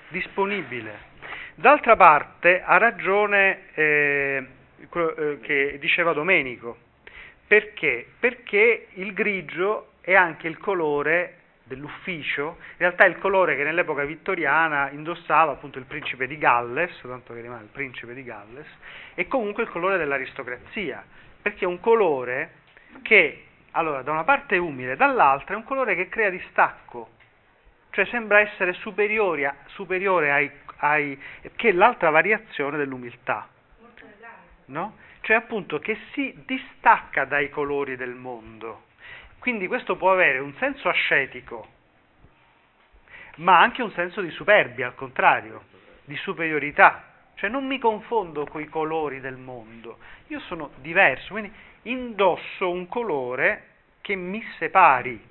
disponibile. 0.08 1.14
D'altra 1.58 1.96
parte 1.96 2.60
ha 2.62 2.76
ragione 2.76 3.72
eh, 3.72 4.46
eh, 4.78 5.38
che 5.40 5.78
diceva 5.80 6.12
Domenico, 6.12 6.76
perché? 7.46 8.06
Perché 8.20 8.88
il 8.92 9.14
grigio 9.14 9.92
è 10.02 10.14
anche 10.14 10.48
il 10.48 10.58
colore 10.58 11.38
dell'ufficio, 11.64 12.58
in 12.58 12.76
realtà 12.76 13.04
è 13.04 13.08
il 13.08 13.16
colore 13.16 13.56
che 13.56 13.64
nell'epoca 13.64 14.04
vittoriana 14.04 14.90
indossava 14.90 15.52
appunto 15.52 15.78
il 15.78 15.86
principe 15.86 16.26
di 16.26 16.36
Galles, 16.36 17.00
tanto 17.00 17.32
che 17.32 17.40
rimane 17.40 17.62
il 17.62 17.70
principe 17.72 18.12
di 18.12 18.22
Galles, 18.22 18.66
e 19.14 19.26
comunque 19.26 19.62
il 19.62 19.70
colore 19.70 19.96
dell'aristocrazia, 19.96 21.02
perché 21.40 21.64
è 21.64 21.66
un 21.66 21.80
colore 21.80 22.50
che, 23.00 23.44
allora, 23.70 24.02
da 24.02 24.10
una 24.10 24.24
parte 24.24 24.56
è 24.56 24.58
umile, 24.58 24.94
dall'altra 24.94 25.54
è 25.54 25.56
un 25.56 25.64
colore 25.64 25.94
che 25.94 26.10
crea 26.10 26.28
distacco, 26.28 27.12
cioè 27.92 28.04
sembra 28.04 28.40
essere 28.40 28.74
superiore 28.74 30.30
ai 30.30 30.50
ai, 30.78 31.20
che 31.56 31.68
è 31.68 31.72
l'altra 31.72 32.10
variazione 32.10 32.76
dell'umiltà. 32.76 33.48
No? 34.66 34.96
Cioè 35.20 35.36
appunto 35.36 35.78
che 35.78 35.98
si 36.12 36.42
distacca 36.44 37.24
dai 37.24 37.50
colori 37.50 37.96
del 37.96 38.14
mondo. 38.14 38.84
Quindi 39.38 39.66
questo 39.66 39.96
può 39.96 40.12
avere 40.12 40.38
un 40.38 40.54
senso 40.54 40.88
ascetico, 40.88 41.68
ma 43.36 43.60
anche 43.60 43.82
un 43.82 43.92
senso 43.92 44.20
di 44.20 44.30
superbia, 44.30 44.86
al 44.86 44.94
contrario, 44.94 45.64
di 46.04 46.16
superiorità. 46.16 47.04
Cioè 47.34 47.50
non 47.50 47.66
mi 47.66 47.78
confondo 47.78 48.46
con 48.46 48.60
i 48.60 48.68
colori 48.68 49.20
del 49.20 49.36
mondo, 49.36 49.98
io 50.28 50.40
sono 50.40 50.70
diverso, 50.76 51.32
quindi 51.32 51.52
indosso 51.82 52.70
un 52.70 52.88
colore 52.88 53.74
che 54.00 54.14
mi 54.14 54.42
separi, 54.58 55.22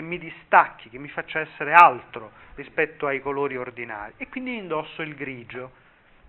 che 0.00 0.06
mi 0.06 0.18
distacchi, 0.18 0.88
che 0.88 0.98
mi 0.98 1.08
faccia 1.08 1.40
essere 1.40 1.74
altro 1.74 2.32
rispetto 2.54 3.06
ai 3.06 3.20
colori 3.20 3.56
ordinari. 3.56 4.14
E 4.16 4.28
quindi 4.28 4.56
indosso 4.56 5.02
il 5.02 5.14
grigio, 5.14 5.72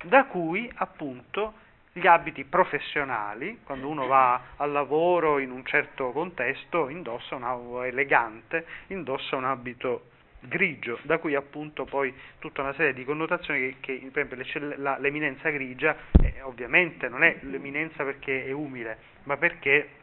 da 0.03 0.25
cui 0.25 0.69
appunto 0.75 1.53
gli 1.93 2.05
abiti 2.05 2.43
professionali, 2.43 3.59
quando 3.63 3.87
uno 3.87 4.07
va 4.07 4.41
al 4.57 4.71
lavoro 4.71 5.39
in 5.39 5.51
un 5.51 5.65
certo 5.65 6.11
contesto, 6.11 6.89
indossa 6.89 7.35
un 7.35 7.43
abito 7.43 7.83
elegante, 7.83 8.65
indossa 8.87 9.37
un 9.37 9.45
abito 9.45 10.09
grigio, 10.41 10.99
da 11.03 11.17
cui 11.19 11.35
appunto 11.35 11.85
poi 11.85 12.13
tutta 12.39 12.61
una 12.61 12.73
serie 12.73 12.93
di 12.93 13.05
connotazioni 13.05 13.77
che, 13.79 13.99
che 14.11 14.25
per 14.25 14.39
esempio 14.39 14.97
l'eminenza 14.99 15.49
grigia 15.49 15.95
eh, 16.21 16.41
ovviamente 16.41 17.07
non 17.07 17.23
è 17.23 17.37
l'eminenza 17.41 18.03
perché 18.03 18.45
è 18.45 18.51
umile, 18.51 18.97
ma 19.23 19.37
perché 19.37 20.00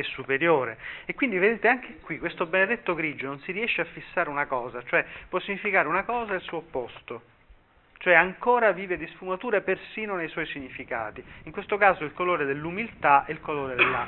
è 0.00 0.04
superiore. 0.04 0.78
E 1.04 1.14
quindi 1.14 1.38
vedete 1.38 1.68
anche 1.68 1.98
qui 2.00 2.18
questo 2.18 2.46
benedetto 2.46 2.94
grigio 2.94 3.26
non 3.26 3.40
si 3.40 3.52
riesce 3.52 3.80
a 3.80 3.84
fissare 3.84 4.28
una 4.28 4.46
cosa, 4.46 4.82
cioè 4.84 5.04
può 5.28 5.38
significare 5.40 5.88
una 5.88 6.04
cosa 6.04 6.32
e 6.32 6.36
il 6.36 6.42
suo 6.42 6.58
opposto, 6.58 7.22
cioè 7.98 8.14
ancora 8.14 8.72
vive 8.72 8.96
di 8.96 9.06
sfumature 9.08 9.60
persino 9.60 10.14
nei 10.14 10.28
suoi 10.28 10.46
significati. 10.46 11.22
In 11.44 11.52
questo 11.52 11.76
caso 11.76 12.04
il 12.04 12.12
colore 12.12 12.44
dell'umiltà 12.44 13.24
è 13.24 13.32
il 13.32 13.40
colore 13.40 13.74
della, 13.74 14.06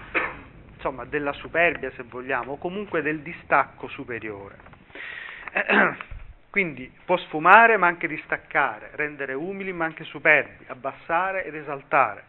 insomma, 0.75 1.05
della 1.05 1.33
superbia, 1.33 1.91
se 1.93 2.05
vogliamo, 2.05 2.53
o 2.53 2.59
comunque 2.59 3.03
del 3.03 3.21
distacco 3.21 3.89
superiore. 3.89 4.57
Quindi 6.51 6.93
può 7.05 7.17
sfumare 7.17 7.77
ma 7.77 7.87
anche 7.87 8.09
distaccare, 8.09 8.91
rendere 8.95 9.35
umili 9.35 9.73
ma 9.73 9.85
anche 9.85 10.03
superbi, 10.05 10.65
abbassare 10.67 11.45
ed 11.45 11.55
esaltare. 11.55 12.25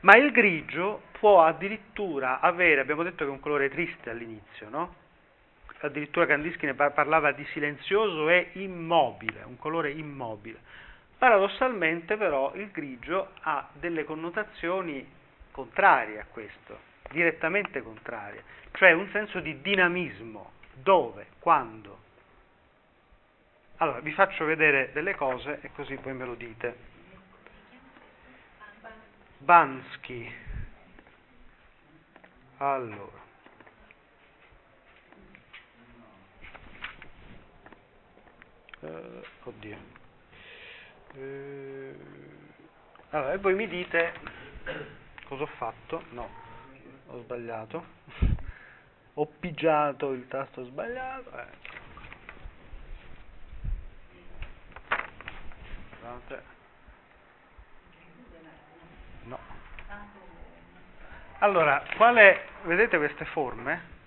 Ma 0.00 0.16
il 0.16 0.32
grigio 0.32 1.02
può 1.18 1.44
addirittura 1.44 2.40
avere, 2.40 2.80
abbiamo 2.80 3.02
detto 3.02 3.24
che 3.24 3.30
è 3.30 3.32
un 3.32 3.40
colore 3.40 3.68
triste 3.68 4.10
all'inizio, 4.10 4.68
no? 4.70 4.94
Addirittura 5.82 6.26
Kandinsky 6.26 6.72
parlava 6.74 7.32
di 7.32 7.44
silenzioso 7.52 8.28
e 8.28 8.50
immobile, 8.54 9.42
un 9.44 9.56
colore 9.56 9.90
immobile. 9.90 10.58
Paradossalmente 11.16 12.16
però 12.16 12.52
il 12.54 12.70
grigio 12.70 13.32
ha 13.42 13.68
delle 13.72 14.04
connotazioni 14.04 15.06
contrarie 15.50 16.20
a 16.20 16.26
questo, 16.30 16.78
direttamente 17.10 17.82
contrarie, 17.82 18.42
cioè 18.72 18.92
un 18.92 19.08
senso 19.10 19.40
di 19.40 19.60
dinamismo, 19.60 20.52
dove, 20.74 21.26
quando. 21.38 21.98
Allora, 23.76 24.00
vi 24.00 24.12
faccio 24.12 24.44
vedere 24.44 24.90
delle 24.92 25.14
cose 25.14 25.60
e 25.62 25.70
così 25.74 25.96
poi 25.96 26.14
me 26.14 26.24
lo 26.24 26.34
dite. 26.34 26.88
Bansky 29.40 30.48
allora. 32.62 33.18
Uh, 38.80 39.22
oddio. 39.44 39.76
Uh, 41.14 41.94
allora, 43.10 43.32
e 43.32 43.38
voi 43.38 43.54
mi 43.54 43.66
dite 43.66 44.12
cosa 45.24 45.44
ho 45.44 45.46
fatto? 45.46 46.04
No, 46.10 46.28
ho 47.06 47.18
sbagliato. 47.22 47.84
ho 49.14 49.26
pigiato 49.26 50.12
il 50.12 50.28
tasto 50.28 50.64
sbagliato. 50.64 51.38
Eh. 51.38 51.46
Scusate. 55.96 56.58
No. 59.24 59.38
Allora, 61.38 61.82
quale, 61.96 62.44
vedete 62.64 62.98
queste 62.98 63.24
forme? 63.26 63.98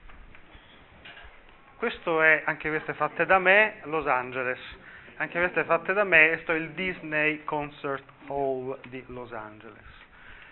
Questo 1.77 2.21
è, 2.21 2.43
anche 2.45 2.69
queste 2.69 2.93
fatte 2.93 3.25
da 3.25 3.39
me, 3.39 3.79
Los 3.83 4.05
Angeles. 4.07 4.59
Anche 5.17 5.39
queste 5.39 5.63
fatte 5.63 5.93
da 5.93 6.03
me, 6.03 6.27
questo 6.27 6.53
è 6.53 6.55
il 6.55 6.69
Disney 6.71 7.43
Concert 7.43 8.03
Hall 8.27 8.79
di 8.87 9.03
Los 9.07 9.33
Angeles. 9.33 10.01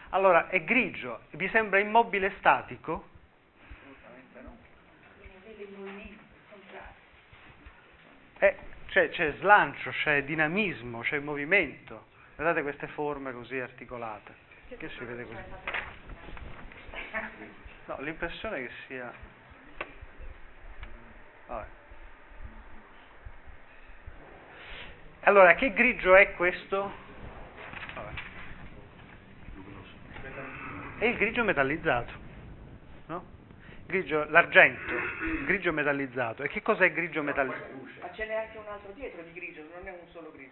Allora, 0.10 0.50
è 0.50 0.64
grigio, 0.64 1.22
vi 1.32 1.48
sembra 1.50 1.80
immobile 1.80 2.34
statico? 2.40 3.08
Assolutamente 3.60 4.42
no. 4.42 4.58
Eh, 8.40 8.56
c'è, 8.88 9.10
c'è 9.10 9.34
slancio, 9.40 9.92
c'è 9.92 10.24
dinamismo, 10.24 11.02
c'è 11.02 11.20
movimento. 11.20 12.08
Guardate 12.36 12.62
queste 12.62 12.88
forme 12.88 13.32
così 13.32 13.58
articolate. 13.60 14.50
Che 14.78 14.90
si 14.90 15.04
vede 15.04 15.26
così? 15.26 15.38
No, 17.86 18.00
l'impressione 18.02 18.58
è 18.58 18.68
che 18.68 18.72
sia... 18.88 19.12
Vabbè. 21.48 21.66
Allora, 25.22 25.56
che 25.56 25.74
grigio 25.74 26.16
è 26.16 26.34
questo? 26.36 26.94
Vabbè. 27.96 28.12
È 31.00 31.06
il 31.06 31.18
grigio 31.18 31.44
metallizzato? 31.44 32.21
Grigio, 33.92 34.26
l'argento, 34.30 34.94
grigio 35.44 35.74
metallizzato. 35.74 36.44
E 36.44 36.48
che 36.48 36.62
cos'è 36.62 36.94
grigio 36.94 37.22
metallizzato? 37.22 37.74
Ma 38.00 38.10
ce 38.14 38.26
n'è 38.26 38.36
anche 38.36 38.58
un 38.58 38.64
altro 38.68 38.92
dietro 38.94 39.22
di 39.22 39.34
grigio, 39.34 39.64
non 39.76 39.86
è 39.86 39.92
un 39.92 40.08
solo 40.12 40.32
grigio. 40.32 40.52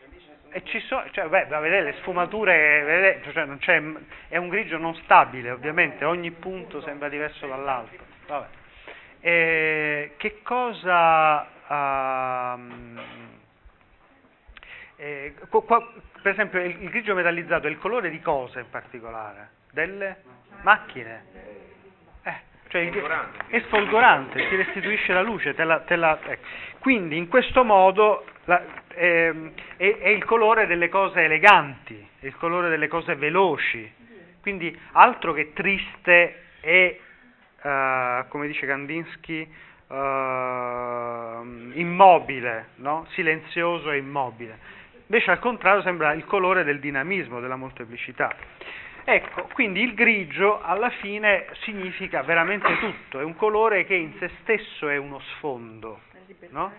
E 0.52 0.64
ci 0.64 0.80
sono, 0.80 1.04
cioè, 1.12 1.28
beh, 1.28 1.46
vedete 1.46 1.82
le 1.82 1.94
sfumature, 2.00 2.84
vedete, 2.84 3.60
cioè, 3.60 3.82
è 4.30 4.38
un 4.38 4.50
grigio 4.50 4.78
non 4.78 4.96
stabile, 4.96 5.52
ovviamente, 5.52 6.06
ogni 6.06 6.32
punto 6.32 6.82
sembra 6.82 7.08
diverso 7.08 7.46
dall'altro. 7.46 8.04
Vabbè. 8.28 8.48
E, 9.22 10.14
che 10.18 10.42
cosa... 10.42 11.48
Uh, 11.68 13.00
eh, 14.96 15.34
qua, 15.48 15.88
per 16.22 16.32
esempio 16.32 16.62
il, 16.62 16.82
il, 16.82 16.90
grigio 16.90 17.14
metallizzato 17.14 17.68
è 17.68 17.70
il 17.70 17.78
colore 17.78 18.10
di 18.10 18.20
cosa 18.20 18.60
in 18.60 18.70
particolare? 18.70 19.52
Delle 19.72 20.24
macchine. 20.64 21.78
Cioè 22.70 22.82
il, 22.82 22.94
è 23.48 23.60
sfolgorante, 23.68 24.48
ti 24.48 24.56
restituisce 24.56 25.12
la 25.12 25.22
luce. 25.22 25.54
Te 25.54 25.64
la, 25.64 25.80
te 25.82 25.96
la, 25.96 26.18
ecco. 26.24 26.46
Quindi 26.80 27.18
in 27.18 27.28
questo 27.28 27.64
modo 27.64 28.26
la, 28.46 28.64
eh, 28.90 29.52
è, 29.76 29.98
è, 29.98 30.08
il 30.10 30.24
colore 30.24 30.68
delle 30.68 30.88
cose 30.88 31.24
eleganti, 31.24 32.08
è 32.20 32.26
il 32.26 32.36
colore 32.38 32.70
delle 32.70 32.88
cose 32.88 33.16
veloci. 33.16 33.92
Quindi 34.42 34.78
altro 34.94 35.34
che 35.34 35.52
triste 35.54 36.44
e, 36.62 37.00
uh, 37.62 38.28
come 38.30 38.48
dice 38.48 38.66
Kandinsky, 38.66 39.52
uh, 39.88 39.96
immobile, 41.74 42.70
no? 42.76 43.06
silenzioso 43.10 43.92
e 43.92 43.98
immobile 43.98 44.78
Invece 45.12 45.32
al 45.32 45.40
contrario 45.40 45.82
sembra 45.82 46.14
il 46.14 46.24
colore 46.26 46.64
del 46.64 46.80
dinamismo, 46.80 47.40
della 47.40 47.56
molteplicità. 47.56 48.32
Ecco, 49.12 49.50
quindi 49.54 49.82
il 49.82 49.96
grigio 49.96 50.62
alla 50.62 50.90
fine 50.90 51.48
significa 51.62 52.22
veramente 52.22 52.68
tutto, 52.78 53.20
è 53.20 53.24
un 53.24 53.36
colore 53.36 53.86
che 53.86 53.96
in 53.96 54.14
se 54.20 54.30
stesso 54.42 54.88
è 54.88 54.98
uno 54.98 55.20
sfondo. 55.20 56.02
No? 56.50 56.72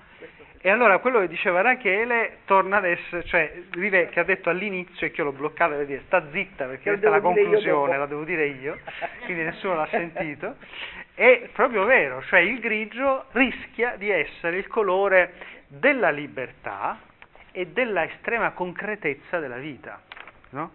E 0.61 0.71
allora 0.71 0.99
quello 0.99 1.21
che 1.21 1.29
diceva 1.29 1.61
Rachele 1.61 2.39
torna 2.45 2.77
ad 2.77 2.85
essere, 2.85 3.25
cioè 3.25 3.63
Rive 3.71 4.11
che 4.11 4.21
ha 4.21 4.25
detto 4.25 4.49
all'inizio 4.49 5.07
e 5.07 5.11
che 5.11 5.23
io 5.23 5.27
l'ho 5.27 5.33
bloccata 5.33 5.75
per 5.75 5.87
dire 5.87 6.03
sta 6.07 6.23
zitta 6.31 6.67
perché 6.67 6.91
questa 6.91 7.09
è 7.09 7.11
la 7.11 7.21
conclusione, 7.21 7.97
la 7.97 8.07
devo 8.07 8.25
dire 8.25 8.47
io, 8.47 8.79
quindi 9.25 9.43
nessuno 9.43 9.75
l'ha 9.75 9.89
sentito, 9.91 10.57
è 11.15 11.49
proprio 11.53 11.85
vero, 11.85 12.23
cioè 12.25 12.41
il 12.41 12.61
grigio 12.61 13.25
rischia 13.33 13.97
di 13.97 14.09
essere 14.11 14.59
il 14.59 14.69
colore 14.69 15.33
della 15.67 16.11
libertà, 16.11 16.99
e 17.53 17.67
della 17.67 18.05
estrema 18.05 18.53
concretezza 18.53 19.39
della 19.39 19.57
vita, 19.57 20.01
no? 20.51 20.73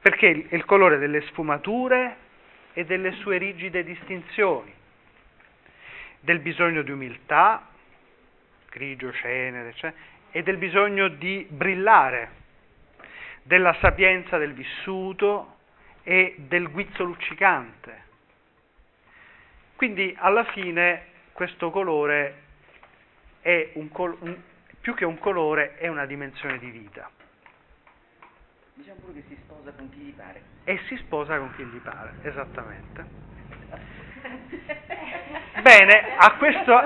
Perché 0.00 0.46
è 0.48 0.54
il 0.54 0.64
colore 0.64 0.98
delle 0.98 1.20
sfumature 1.22 2.16
e 2.72 2.84
delle 2.84 3.12
sue 3.12 3.38
rigide 3.38 3.84
distinzioni, 3.84 4.72
del 6.20 6.40
bisogno 6.40 6.82
di 6.82 6.90
umiltà, 6.90 7.68
grigio, 8.70 9.12
cenere, 9.12 9.72
cioè, 9.74 9.92
e 10.30 10.42
del 10.42 10.58
bisogno 10.58 11.08
di 11.08 11.46
brillare, 11.48 12.30
della 13.42 13.74
sapienza 13.80 14.38
del 14.38 14.52
vissuto 14.52 15.56
e 16.02 16.34
del 16.36 16.70
guizzo 16.70 17.04
luccicante. 17.04 18.04
Quindi 19.76 20.14
alla 20.18 20.44
fine 20.44 21.06
questo 21.32 21.70
colore 21.70 22.42
è 23.40 23.70
un, 23.74 23.88
col- 23.90 24.16
un 24.20 24.36
più 24.80 24.94
che 24.94 25.04
un 25.04 25.18
colore 25.18 25.76
è 25.76 25.88
una 25.88 26.06
dimensione 26.06 26.58
di 26.58 26.70
vita. 26.70 27.10
Diciamo 28.76 29.00
pure 29.00 29.14
che 29.14 29.24
si 29.28 29.36
sposa 29.42 29.72
con 29.72 29.88
chi 29.88 29.98
gli 30.00 30.12
pare. 30.12 30.42
E 30.64 30.78
si 30.86 30.96
sposa 30.96 31.38
con 31.38 31.50
chi 31.54 31.64
gli 31.64 31.78
pare, 31.78 32.12
esattamente. 32.22 33.04
Bene, 35.62 36.16
a 36.18 36.36
questo 36.36 36.82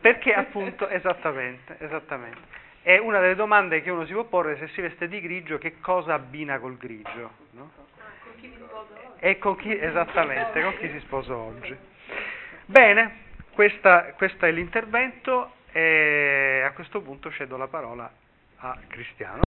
perché 0.00 0.32
appunto 0.32 0.88
esattamente, 0.88 1.76
esattamente. 1.80 2.62
È 2.82 2.96
una 2.98 3.18
delle 3.18 3.34
domande 3.34 3.82
che 3.82 3.90
uno 3.90 4.06
si 4.06 4.12
può 4.12 4.24
porre 4.24 4.56
se 4.58 4.68
si 4.68 4.80
veste 4.82 5.08
di 5.08 5.20
grigio, 5.20 5.58
che 5.58 5.80
cosa 5.80 6.14
abbina 6.14 6.58
col 6.58 6.76
grigio? 6.76 7.30
No? 7.50 7.70
Ah, 7.98 8.04
con 8.22 8.36
chi 8.36 8.48
si 8.50 8.56
sposa 8.56 8.92
oggi? 8.92 9.18
E 9.18 9.38
con 9.38 9.56
chi, 9.56 9.76
esattamente, 9.76 10.62
con 10.62 10.76
chi 10.78 10.90
si 10.90 11.00
sposa 11.00 11.36
oggi. 11.36 11.76
Bene, 12.66 13.16
questa, 13.52 14.12
questo 14.12 14.46
è 14.46 14.52
l'intervento. 14.52 15.54
E 15.72 16.62
a 16.64 16.70
questo 16.70 17.00
punto 17.00 17.32
cedo 17.32 17.56
la 17.56 17.66
parola 17.66 18.08
a 18.58 18.78
Cristiano. 18.86 19.42